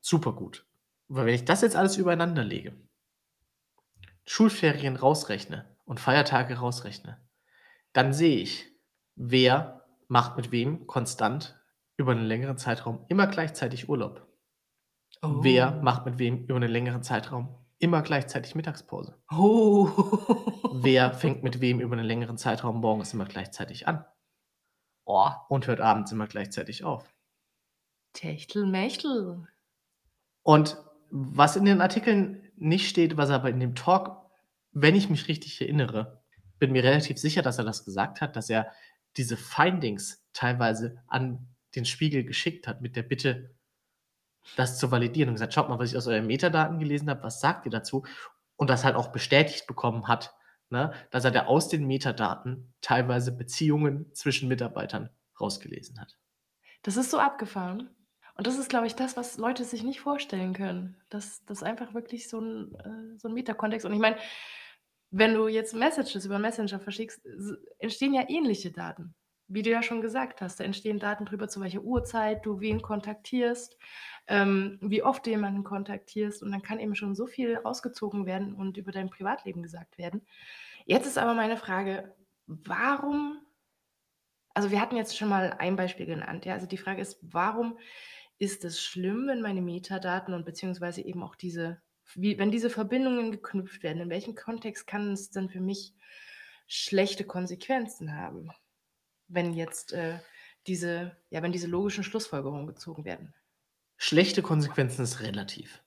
super 0.00 0.32
gut. 0.32 0.66
Weil 1.08 1.26
wenn 1.26 1.34
ich 1.34 1.44
das 1.44 1.60
jetzt 1.60 1.76
alles 1.76 1.98
übereinander 1.98 2.42
lege, 2.42 2.72
Schulferien 4.24 4.96
rausrechne 4.96 5.76
und 5.84 6.00
Feiertage 6.00 6.54
rausrechne, 6.54 7.20
dann 7.92 8.14
sehe 8.14 8.38
ich, 8.38 8.72
wer 9.14 9.81
macht 10.12 10.36
mit 10.36 10.52
wem 10.52 10.86
konstant 10.86 11.58
über 11.96 12.12
einen 12.12 12.26
längeren 12.26 12.58
Zeitraum 12.58 13.06
immer 13.08 13.26
gleichzeitig 13.26 13.88
Urlaub. 13.88 14.26
Wer 15.22 15.78
Oh. 15.78 15.82
macht 15.82 16.04
mit 16.04 16.18
wem 16.18 16.44
über 16.44 16.56
einen 16.56 16.70
längeren 16.70 17.02
Zeitraum 17.02 17.56
immer 17.78 18.02
gleichzeitig 18.02 18.54
Mittagspause? 18.54 19.16
Oh. 19.30 19.88
Wer 20.74 21.14
fängt 21.14 21.42
mit 21.42 21.62
wem 21.62 21.80
über 21.80 21.94
einen 21.96 22.04
längeren 22.04 22.36
Zeitraum 22.36 22.80
morgens 22.82 23.14
immer 23.14 23.24
gleichzeitig 23.24 23.88
an? 23.88 24.04
Oh, 25.06 25.30
und 25.48 25.66
hört 25.66 25.80
abends 25.80 26.12
immer 26.12 26.26
gleichzeitig 26.26 26.84
auf. 26.84 27.10
Techtelmechtel. 28.12 29.48
Und 30.42 30.76
was 31.10 31.56
in 31.56 31.64
den 31.64 31.80
Artikeln 31.80 32.50
nicht 32.56 32.86
steht, 32.86 33.16
was 33.16 33.30
aber 33.30 33.48
in 33.48 33.60
dem 33.60 33.74
Talk, 33.74 34.30
wenn 34.72 34.94
ich 34.94 35.08
mich 35.08 35.28
richtig 35.28 35.58
erinnere, 35.62 36.22
bin 36.58 36.72
mir 36.72 36.84
relativ 36.84 37.16
sicher, 37.18 37.40
dass 37.40 37.56
er 37.58 37.64
das 37.64 37.86
gesagt 37.86 38.20
hat, 38.20 38.36
dass 38.36 38.50
er 38.50 38.70
diese 39.16 39.36
Findings 39.36 40.24
teilweise 40.32 41.02
an 41.06 41.48
den 41.74 41.84
Spiegel 41.84 42.24
geschickt 42.24 42.66
hat 42.66 42.80
mit 42.80 42.96
der 42.96 43.02
Bitte, 43.02 43.54
das 44.56 44.78
zu 44.78 44.90
validieren 44.90 45.28
und 45.28 45.34
gesagt, 45.34 45.54
schaut 45.54 45.68
mal, 45.68 45.78
was 45.78 45.90
ich 45.90 45.96
aus 45.96 46.06
euren 46.06 46.26
Metadaten 46.26 46.78
gelesen 46.78 47.08
habe, 47.08 47.22
was 47.22 47.40
sagt 47.40 47.66
ihr 47.66 47.70
dazu? 47.70 48.04
Und 48.56 48.70
das 48.70 48.84
halt 48.84 48.96
auch 48.96 49.08
bestätigt 49.08 49.66
bekommen 49.66 50.08
hat, 50.08 50.34
ne, 50.70 50.92
dass 51.10 51.24
er 51.24 51.30
da 51.30 51.46
aus 51.46 51.68
den 51.68 51.86
Metadaten 51.86 52.72
teilweise 52.80 53.32
Beziehungen 53.32 54.12
zwischen 54.14 54.48
Mitarbeitern 54.48 55.10
rausgelesen 55.40 56.00
hat. 56.00 56.18
Das 56.82 56.96
ist 56.96 57.10
so 57.10 57.18
abgefahren. 57.18 57.90
Und 58.34 58.46
das 58.46 58.58
ist, 58.58 58.70
glaube 58.70 58.86
ich, 58.86 58.94
das, 58.94 59.16
was 59.16 59.36
Leute 59.36 59.64
sich 59.64 59.82
nicht 59.82 60.00
vorstellen 60.00 60.54
können. 60.54 60.96
Das, 61.10 61.44
das 61.44 61.58
ist 61.58 61.62
einfach 61.62 61.94
wirklich 61.94 62.28
so 62.28 62.40
ein, 62.40 62.74
äh, 62.74 63.18
so 63.18 63.28
ein 63.28 63.34
Metakontext. 63.34 63.84
Und 63.86 63.92
ich 63.92 64.00
meine, 64.00 64.16
wenn 65.12 65.34
du 65.34 65.46
jetzt 65.46 65.74
Messages 65.74 66.24
über 66.24 66.38
Messenger 66.38 66.80
verschickst, 66.80 67.20
entstehen 67.78 68.14
ja 68.14 68.24
ähnliche 68.28 68.72
Daten. 68.72 69.14
Wie 69.46 69.62
du 69.62 69.70
ja 69.70 69.82
schon 69.82 70.00
gesagt 70.00 70.40
hast, 70.40 70.58
da 70.58 70.64
entstehen 70.64 70.98
Daten 70.98 71.26
drüber, 71.26 71.48
zu 71.48 71.60
welcher 71.60 71.82
Uhrzeit 71.82 72.44
du 72.46 72.60
wen 72.60 72.80
kontaktierst, 72.80 73.76
ähm, 74.26 74.78
wie 74.80 75.02
oft 75.02 75.26
du 75.26 75.30
jemanden 75.30 75.62
kontaktierst. 75.62 76.42
Und 76.42 76.52
dann 76.52 76.62
kann 76.62 76.80
eben 76.80 76.94
schon 76.94 77.14
so 77.14 77.26
viel 77.26 77.56
rausgezogen 77.56 78.24
werden 78.24 78.54
und 78.54 78.78
über 78.78 78.92
dein 78.92 79.10
Privatleben 79.10 79.62
gesagt 79.62 79.98
werden. 79.98 80.26
Jetzt 80.86 81.06
ist 81.06 81.18
aber 81.18 81.34
meine 81.34 81.58
Frage, 81.58 82.14
warum 82.46 83.42
also 84.54 84.70
wir 84.70 84.80
hatten 84.80 84.96
jetzt 84.96 85.16
schon 85.16 85.28
mal 85.28 85.54
ein 85.58 85.76
Beispiel 85.76 86.06
genannt, 86.06 86.44
ja. 86.44 86.54
Also 86.54 86.66
die 86.66 86.76
Frage 86.78 87.00
ist, 87.00 87.18
warum 87.22 87.78
ist 88.38 88.64
es 88.64 88.80
schlimm, 88.82 89.26
wenn 89.28 89.40
meine 89.40 89.62
Metadaten 89.62 90.34
und 90.34 90.44
beziehungsweise 90.44 91.02
eben 91.02 91.22
auch 91.22 91.36
diese 91.36 91.80
wie 92.14 92.38
wenn 92.38 92.50
diese 92.50 92.70
Verbindungen 92.70 93.32
geknüpft 93.32 93.82
werden? 93.82 94.02
In 94.02 94.10
welchem 94.10 94.34
Kontext 94.34 94.86
kann 94.86 95.12
es 95.12 95.30
dann 95.30 95.48
für 95.48 95.60
mich 95.60 95.94
schlechte 96.66 97.24
Konsequenzen 97.24 98.16
haben, 98.16 98.50
wenn 99.28 99.52
jetzt, 99.52 99.92
äh, 99.92 100.18
diese 100.66 101.16
ja, 101.30 101.42
wenn 101.42 101.52
diese 101.52 101.66
logischen 101.66 102.04
Schlussfolgerungen 102.04 102.66
gezogen 102.66 103.04
werden? 103.04 103.34
Schlechte 103.96 104.42
Konsequenzen 104.42 105.02
ist 105.02 105.20
relativ. 105.20 105.82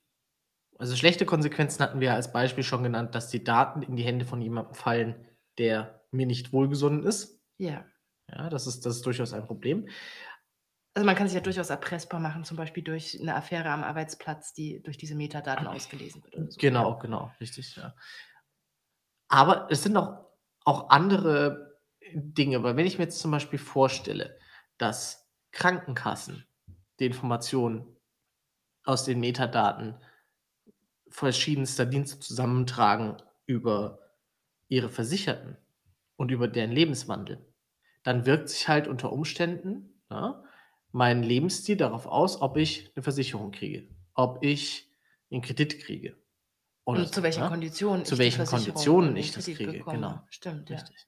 Also 0.78 0.94
schlechte 0.94 1.24
Konsequenzen 1.24 1.82
hatten 1.82 2.00
wir 2.00 2.14
als 2.14 2.32
Beispiel 2.32 2.64
schon 2.64 2.82
genannt, 2.82 3.14
dass 3.14 3.30
die 3.30 3.44
Daten 3.44 3.82
in 3.82 3.96
die 3.96 4.04
Hände 4.04 4.24
von 4.24 4.42
jemandem 4.42 4.74
fallen, 4.74 5.14
der 5.58 6.02
mir 6.10 6.26
nicht 6.26 6.52
wohlgesonnen 6.52 7.04
ist. 7.04 7.40
Ja. 7.58 7.86
Ja, 8.30 8.50
das 8.50 8.66
ist, 8.66 8.84
das 8.84 8.96
ist 8.96 9.06
durchaus 9.06 9.32
ein 9.32 9.44
Problem. 9.44 9.88
Also 10.96 11.04
man 11.04 11.14
kann 11.14 11.28
sich 11.28 11.34
ja 11.34 11.42
durchaus 11.42 11.68
erpressbar 11.68 12.20
machen, 12.20 12.44
zum 12.44 12.56
Beispiel 12.56 12.82
durch 12.82 13.20
eine 13.20 13.34
Affäre 13.34 13.68
am 13.68 13.84
Arbeitsplatz, 13.84 14.54
die 14.54 14.82
durch 14.82 14.96
diese 14.96 15.14
Metadaten 15.14 15.66
ausgelesen 15.66 16.24
wird 16.24 16.34
oder 16.36 16.50
so. 16.50 16.58
Genau, 16.58 16.92
Ja. 16.92 16.98
genau, 17.00 17.30
richtig, 17.38 17.76
ja. 17.76 17.94
Aber 19.28 19.68
es 19.70 19.82
sind 19.82 19.96
auch, 19.96 20.24
auch 20.64 20.88
andere 20.88 21.80
Dinge, 22.14 22.62
weil 22.62 22.76
wenn 22.76 22.86
ich 22.86 22.96
mir 22.96 23.04
jetzt 23.04 23.20
zum 23.20 23.30
Beispiel 23.30 23.58
vorstelle, 23.58 24.38
dass 24.78 25.28
Krankenkassen 25.52 26.46
die 26.98 27.06
Informationen 27.06 27.96
aus 28.84 29.04
den 29.04 29.20
Metadaten 29.20 29.96
verschiedenster 31.08 31.86
Dienste 31.86 32.18
zusammentragen 32.20 33.16
über 33.46 34.00
ihre 34.68 34.88
Versicherten 34.88 35.56
und 36.16 36.30
über 36.30 36.48
deren 36.48 36.72
Lebenswandel, 36.72 37.46
dann 38.02 38.26
wirkt 38.26 38.48
sich 38.48 38.68
halt 38.68 38.88
unter 38.88 39.12
Umständen 39.12 40.02
ja, 40.10 40.44
mein 40.96 41.22
Lebensstil 41.22 41.76
darauf 41.76 42.06
aus, 42.06 42.40
ob 42.40 42.56
ich 42.56 42.90
eine 42.96 43.02
Versicherung 43.02 43.52
kriege, 43.52 43.86
ob 44.14 44.42
ich 44.42 44.90
einen 45.30 45.42
Kredit 45.42 45.78
kriege. 45.78 46.16
Oder 46.86 47.00
Und 47.00 47.14
zu 47.14 47.22
welchen 47.22 47.40
ja? 47.42 47.48
Konditionen 47.48 48.06
Zu 48.06 48.16
welchen 48.16 48.46
Konditionen 48.46 49.14
ich 49.14 49.32
das 49.32 49.44
kriege, 49.44 49.72
bekomme. 49.72 49.96
genau. 49.96 50.20
Stimmt, 50.30 50.70
ja. 50.70 50.76
Richtig. 50.76 51.06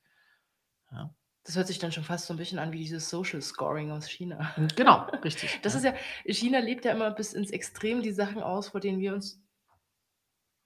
Ja. 0.92 1.14
Das 1.44 1.56
hört 1.56 1.68
sich 1.68 1.78
dann 1.78 1.90
schon 1.90 2.04
fast 2.04 2.26
so 2.26 2.34
ein 2.34 2.36
bisschen 2.36 2.58
an 2.58 2.72
wie 2.72 2.80
dieses 2.80 3.08
Social 3.08 3.40
Scoring 3.40 3.90
aus 3.90 4.06
China. 4.06 4.54
Genau, 4.76 5.04
richtig. 5.24 5.58
Das 5.62 5.72
ja. 5.72 5.78
ist 5.78 5.84
ja, 5.86 5.94
China 6.34 6.58
lebt 6.58 6.84
ja 6.84 6.92
immer 6.92 7.10
bis 7.10 7.32
ins 7.32 7.50
Extrem 7.50 8.02
die 8.02 8.12
Sachen 8.12 8.42
aus, 8.42 8.68
vor 8.68 8.80
denen 8.80 9.00
wir 9.00 9.14
uns 9.14 9.40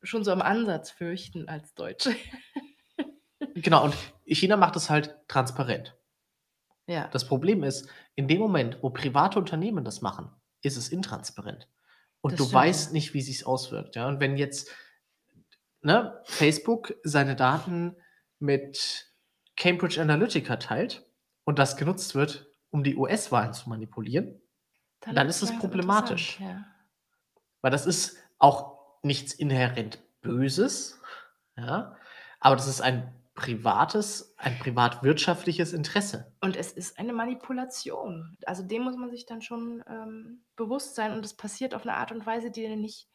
schon 0.02 0.24
so 0.24 0.32
am 0.32 0.42
Ansatz 0.42 0.90
fürchten 0.90 1.48
als 1.48 1.74
Deutsche. 1.74 2.14
Genau, 3.54 3.84
und 3.84 3.94
China 4.24 4.56
macht 4.56 4.76
es 4.76 4.88
halt 4.88 5.16
transparent. 5.28 5.94
Ja. 6.86 7.08
Das 7.08 7.26
Problem 7.26 7.62
ist, 7.62 7.88
in 8.14 8.28
dem 8.28 8.40
Moment, 8.40 8.78
wo 8.82 8.90
private 8.90 9.38
Unternehmen 9.38 9.84
das 9.84 10.02
machen, 10.02 10.30
ist 10.62 10.76
es 10.76 10.88
intransparent. 10.88 11.68
Und 12.20 12.32
Das 12.32 12.38
du 12.38 12.44
stimmt, 12.44 12.54
weißt 12.54 12.92
nicht, 12.92 13.14
wie 13.14 13.22
sich's 13.22 13.44
auswirkt. 13.44 13.96
Ja? 13.96 14.08
Und 14.08 14.20
wenn 14.20 14.36
jetzt 14.36 14.70
ne, 15.82 16.20
Facebook 16.24 16.94
seine 17.02 17.36
Daten 17.36 17.96
mit 18.38 19.12
Cambridge 19.56 20.00
Analytica 20.00 20.56
teilt 20.56 21.06
und 21.44 21.58
das 21.58 21.76
genutzt 21.76 22.14
wird, 22.14 22.46
um 22.70 22.82
die 22.84 22.96
US-Wahlen 22.96 23.52
zu 23.52 23.68
manipulieren, 23.68 24.40
dann 25.00 25.16
wird's 25.16 25.42
ist 25.42 25.50
es 25.50 25.58
problematisch. 25.58 26.40
interessant, 26.40 26.58
Ja. 26.58 26.72
Weil 27.60 27.70
das 27.70 27.86
ist 27.86 28.16
auch 28.38 28.78
nichts 29.02 29.34
inhärent 29.34 30.00
Böses, 30.20 31.00
ja, 31.56 31.96
aber 32.38 32.56
das 32.56 32.68
ist 32.68 32.80
ein 32.80 33.12
privates, 33.34 34.34
ein 34.36 34.58
privatwirtschaftliches 34.58 35.72
Interesse. 35.72 36.34
Und 36.40 36.56
es 36.56 36.72
ist 36.72 36.98
eine 36.98 37.12
Manipulation. 37.12 38.36
Also 38.44 38.62
dem 38.62 38.82
muss 38.82 38.96
man 38.96 39.10
sich 39.10 39.24
dann 39.24 39.40
schon 39.40 39.82
ähm, 39.88 40.44
bewusst 40.56 40.94
sein 40.94 41.12
und 41.12 41.24
es 41.24 41.34
passiert 41.34 41.74
auf 41.74 41.82
eine 41.82 41.96
Art 41.96 42.12
und 42.12 42.26
Weise, 42.26 42.50
die 42.50 42.62
dir 42.62 42.76
nicht, 42.76 43.08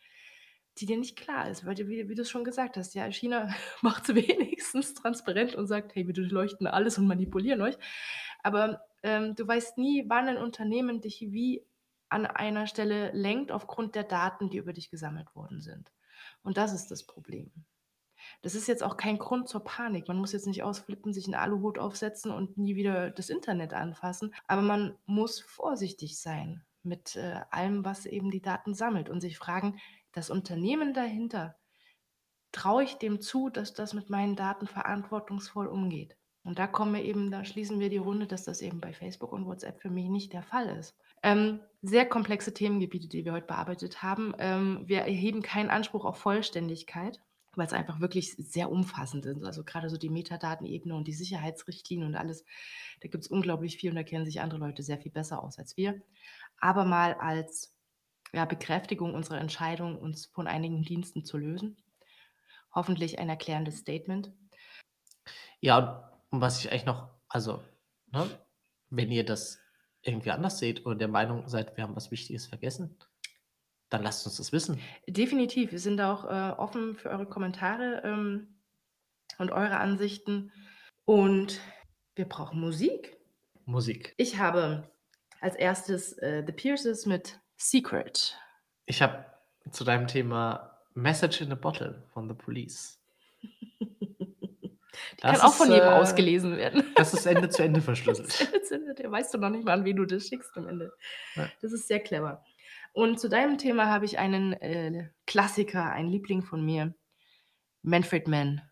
die 0.79 0.87
dir 0.87 0.97
nicht 0.97 1.17
klar 1.17 1.49
ist. 1.49 1.65
Weil, 1.65 1.77
wie, 1.77 2.09
wie 2.09 2.15
du 2.15 2.23
es 2.23 2.29
schon 2.29 2.43
gesagt 2.43 2.77
hast, 2.77 2.95
ja, 2.95 3.09
China 3.11 3.53
macht 3.81 4.09
es 4.09 4.15
wenigstens 4.15 4.95
transparent 4.95 5.55
und 5.55 5.67
sagt, 5.67 5.93
hey, 5.95 6.07
wir 6.07 6.13
durchleuchten 6.13 6.65
alles 6.65 6.97
und 6.97 7.07
manipulieren 7.07 7.61
euch. 7.61 7.77
Aber 8.41 8.81
ähm, 9.03 9.35
du 9.35 9.47
weißt 9.47 9.77
nie, 9.77 10.05
wann 10.07 10.27
ein 10.27 10.37
Unternehmen 10.37 11.01
dich 11.01 11.21
wie 11.21 11.63
an 12.09 12.25
einer 12.25 12.65
Stelle 12.67 13.11
lenkt 13.11 13.51
aufgrund 13.51 13.93
der 13.93 14.03
Daten, 14.03 14.49
die 14.49 14.57
über 14.57 14.73
dich 14.73 14.89
gesammelt 14.89 15.35
worden 15.35 15.61
sind. 15.61 15.91
Und 16.41 16.57
das 16.57 16.73
ist 16.73 16.89
das 16.89 17.05
Problem. 17.05 17.51
Das 18.41 18.55
ist 18.55 18.67
jetzt 18.67 18.83
auch 18.83 18.97
kein 18.97 19.17
Grund 19.17 19.47
zur 19.47 19.63
Panik. 19.63 20.07
Man 20.07 20.17
muss 20.17 20.31
jetzt 20.31 20.47
nicht 20.47 20.63
ausflippen, 20.63 21.13
sich 21.13 21.25
einen 21.25 21.35
Aluhut 21.35 21.79
aufsetzen 21.79 22.31
und 22.31 22.57
nie 22.57 22.75
wieder 22.75 23.09
das 23.11 23.29
Internet 23.29 23.73
anfassen. 23.73 24.33
Aber 24.47 24.61
man 24.61 24.95
muss 25.05 25.39
vorsichtig 25.39 26.19
sein 26.19 26.63
mit 26.83 27.15
äh, 27.15 27.41
allem, 27.51 27.83
was 27.85 28.05
eben 28.05 28.31
die 28.31 28.41
Daten 28.41 28.73
sammelt 28.73 29.09
und 29.09 29.21
sich 29.21 29.37
fragen, 29.37 29.77
das 30.13 30.29
Unternehmen 30.29 30.93
dahinter, 30.93 31.55
traue 32.51 32.83
ich 32.83 32.95
dem 32.95 33.21
zu, 33.21 33.49
dass 33.49 33.73
das 33.73 33.93
mit 33.93 34.09
meinen 34.09 34.35
Daten 34.35 34.67
verantwortungsvoll 34.67 35.67
umgeht? 35.67 36.17
Und 36.47 36.59
da 36.59 36.65
kommen 36.65 36.93
wir 36.93 37.03
eben, 37.03 37.29
da 37.29 37.43
schließen 37.43 37.81
wir 37.81 37.89
die 37.89 37.97
Runde, 37.97 38.25
dass 38.25 38.45
das 38.45 38.61
eben 38.61 38.79
bei 38.79 38.93
Facebook 38.93 39.33
und 39.33 39.45
WhatsApp 39.45 39.81
für 39.81 39.89
mich 39.89 40.07
nicht 40.07 40.31
der 40.31 40.43
Fall 40.43 40.69
ist. 40.69 40.95
Ähm, 41.21 41.59
sehr 41.81 42.07
komplexe 42.07 42.53
Themengebiete, 42.53 43.09
die 43.09 43.25
wir 43.25 43.33
heute 43.33 43.47
bearbeitet 43.47 44.01
haben. 44.01 44.33
Ähm, 44.39 44.83
wir 44.85 44.99
erheben 45.01 45.41
keinen 45.41 45.69
Anspruch 45.69 46.05
auf 46.05 46.17
Vollständigkeit 46.17 47.19
weil 47.57 47.67
es 47.67 47.73
einfach 47.73 47.99
wirklich 47.99 48.35
sehr 48.37 48.71
umfassend 48.71 49.25
ist. 49.25 49.43
Also 49.43 49.63
gerade 49.63 49.89
so 49.89 49.97
die 49.97 50.09
Metadatenebene 50.09 50.95
und 50.95 51.07
die 51.07 51.13
Sicherheitsrichtlinien 51.13 52.07
und 52.07 52.15
alles, 52.15 52.45
da 53.01 53.09
gibt 53.09 53.23
es 53.23 53.29
unglaublich 53.29 53.77
viel 53.77 53.89
und 53.89 53.95
da 53.95 54.03
kennen 54.03 54.25
sich 54.25 54.41
andere 54.41 54.59
Leute 54.59 54.83
sehr 54.83 54.99
viel 54.99 55.11
besser 55.11 55.43
aus 55.43 55.57
als 55.57 55.75
wir. 55.75 56.01
Aber 56.59 56.85
mal 56.85 57.13
als 57.15 57.75
ja, 58.33 58.45
Bekräftigung 58.45 59.13
unserer 59.13 59.39
Entscheidung, 59.39 59.97
uns 59.97 60.27
von 60.27 60.47
einigen 60.47 60.83
Diensten 60.83 61.25
zu 61.25 61.37
lösen. 61.37 61.77
Hoffentlich 62.73 63.19
ein 63.19 63.29
erklärendes 63.29 63.79
Statement. 63.79 64.31
Ja, 65.59 65.77
und, 65.77 66.35
und 66.35 66.41
was 66.41 66.59
ich 66.59 66.71
eigentlich 66.71 66.85
noch, 66.85 67.09
also, 67.29 67.63
ne, 68.11 68.29
wenn 68.89 69.11
ihr 69.11 69.25
das 69.25 69.59
irgendwie 70.01 70.31
anders 70.31 70.59
seht 70.59 70.85
oder 70.85 70.95
der 70.95 71.07
Meinung 71.07 71.47
seid, 71.47 71.75
wir 71.75 71.83
haben 71.83 71.95
was 71.95 72.11
Wichtiges 72.11 72.47
vergessen, 72.47 72.97
dann 73.89 74.03
lasst 74.03 74.25
uns 74.25 74.37
das 74.37 74.51
wissen. 74.51 74.79
Definitiv. 75.07 75.71
Wir 75.71 75.79
sind 75.79 76.01
auch 76.01 76.25
äh, 76.25 76.53
offen 76.57 76.95
für 76.95 77.09
eure 77.09 77.25
Kommentare 77.25 78.01
ähm, 78.03 78.47
und 79.37 79.51
eure 79.51 79.77
Ansichten. 79.77 80.51
Und 81.05 81.61
wir 82.15 82.25
brauchen 82.25 82.59
Musik. 82.59 83.17
Musik. 83.65 84.13
Ich 84.17 84.37
habe 84.37 84.89
als 85.39 85.55
erstes 85.55 86.13
äh, 86.17 86.43
The 86.45 86.51
Pierces 86.51 87.05
mit 87.05 87.39
Secret. 87.55 88.37
Ich 88.85 89.01
habe 89.01 89.25
zu 89.71 89.83
deinem 89.83 90.07
Thema 90.07 90.77
Message 90.93 91.41
in 91.41 91.51
a 91.51 91.55
Bottle 91.55 92.03
von 92.13 92.27
The 92.27 92.33
Police. 92.33 92.99
Die 95.17 95.21
Das 95.21 95.39
kann 95.39 95.49
auch 95.49 95.53
von 95.53 95.71
jedem 95.71 95.89
äh, 95.89 95.93
ausgelesen 95.93 96.57
werden. 96.57 96.83
Das 96.95 97.13
ist 97.13 97.25
Ende 97.25 97.49
zu 97.49 97.63
Ende 97.63 97.81
verschlüsselt. 97.81 98.51
Da 98.97 99.11
weißt 99.11 99.33
du 99.33 99.37
noch 99.37 99.49
nicht 99.49 99.63
mal, 99.63 99.73
an 99.73 99.85
wen 99.85 99.95
du 99.95 100.05
das 100.05 100.27
schickst 100.27 100.55
am 100.55 100.67
Ende. 100.67 100.93
Ja. 101.35 101.49
Das 101.61 101.71
ist 101.71 101.87
sehr 101.87 101.99
clever. 101.99 102.43
Und 102.97 103.19
zu 103.19 103.29
deinem 103.29 103.59
Thema 103.59 103.91
habe 103.91 104.05
ich 104.05 104.17
einen 104.17 104.53
äh, 104.53 105.09
Klassiker, 105.27 105.91
einen 105.91 106.09
Liebling 106.09 106.41
von 106.41 106.65
mir. 106.65 106.95
Manfred 107.83 108.27
Mann, 108.27 108.63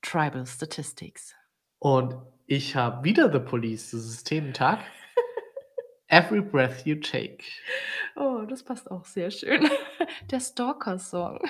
Tribal 0.00 0.46
Statistics. 0.46 1.34
Und 1.80 2.16
ich 2.46 2.76
habe 2.76 3.04
wieder 3.04 3.30
The 3.30 3.40
Police, 3.40 3.90
das 3.90 4.06
ist 4.06 4.24
Thementag. 4.24 4.78
Every 6.06 6.40
breath 6.40 6.86
you 6.86 6.94
take. 6.94 7.44
Oh, 8.16 8.46
das 8.48 8.62
passt 8.62 8.90
auch 8.90 9.04
sehr 9.04 9.30
schön. 9.30 9.68
Der 10.30 10.40
Stalker-Song. 10.40 11.40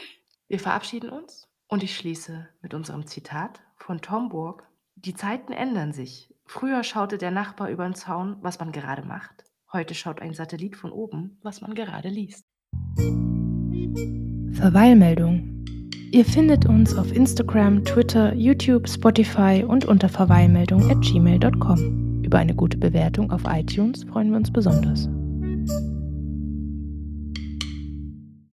Wir 0.49 0.59
verabschieden 0.59 1.11
uns 1.11 1.49
und 1.69 1.85
ich 1.85 1.97
schließe 1.97 2.49
mit 2.63 2.75
unserem 2.75 3.07
Zitat 3.07 3.63
von 3.77 4.01
Tom 4.01 4.29
Burg. 4.29 4.67
Die 4.97 5.15
Zeiten 5.15 5.53
ändern 5.53 5.93
sich. 5.93 6.35
Früher 6.47 6.83
schaute 6.83 7.17
der 7.17 7.31
Nachbar 7.31 7.71
über 7.71 7.85
den 7.85 7.95
Zaun, 7.95 8.39
was 8.41 8.59
man 8.59 8.73
gerade 8.73 9.03
macht. 9.03 9.45
Heute 9.75 9.93
schaut 9.93 10.23
ein 10.23 10.33
Satellit 10.35 10.77
von 10.77 10.93
oben, 10.93 11.37
was 11.43 11.61
man 11.61 11.75
gerade 11.75 12.09
liest. 12.09 12.47
Verweilmeldung. 14.53 15.65
Ihr 16.13 16.25
findet 16.25 16.65
uns 16.65 16.97
auf 16.97 17.11
Instagram, 17.13 17.85
Twitter, 17.85 18.33
YouTube, 18.35 18.89
Spotify 18.89 19.65
und 19.67 19.85
unter 19.85 20.09
verweilmeldung 20.09 20.89
at 20.89 21.01
gmail.com. 21.01 22.23
Über 22.23 22.39
eine 22.39 22.55
gute 22.55 22.79
Bewertung 22.79 23.33
auf 23.33 23.43
iTunes 23.49 24.05
freuen 24.05 24.31
wir 24.31 24.37
uns 24.37 24.53
besonders. 24.53 25.09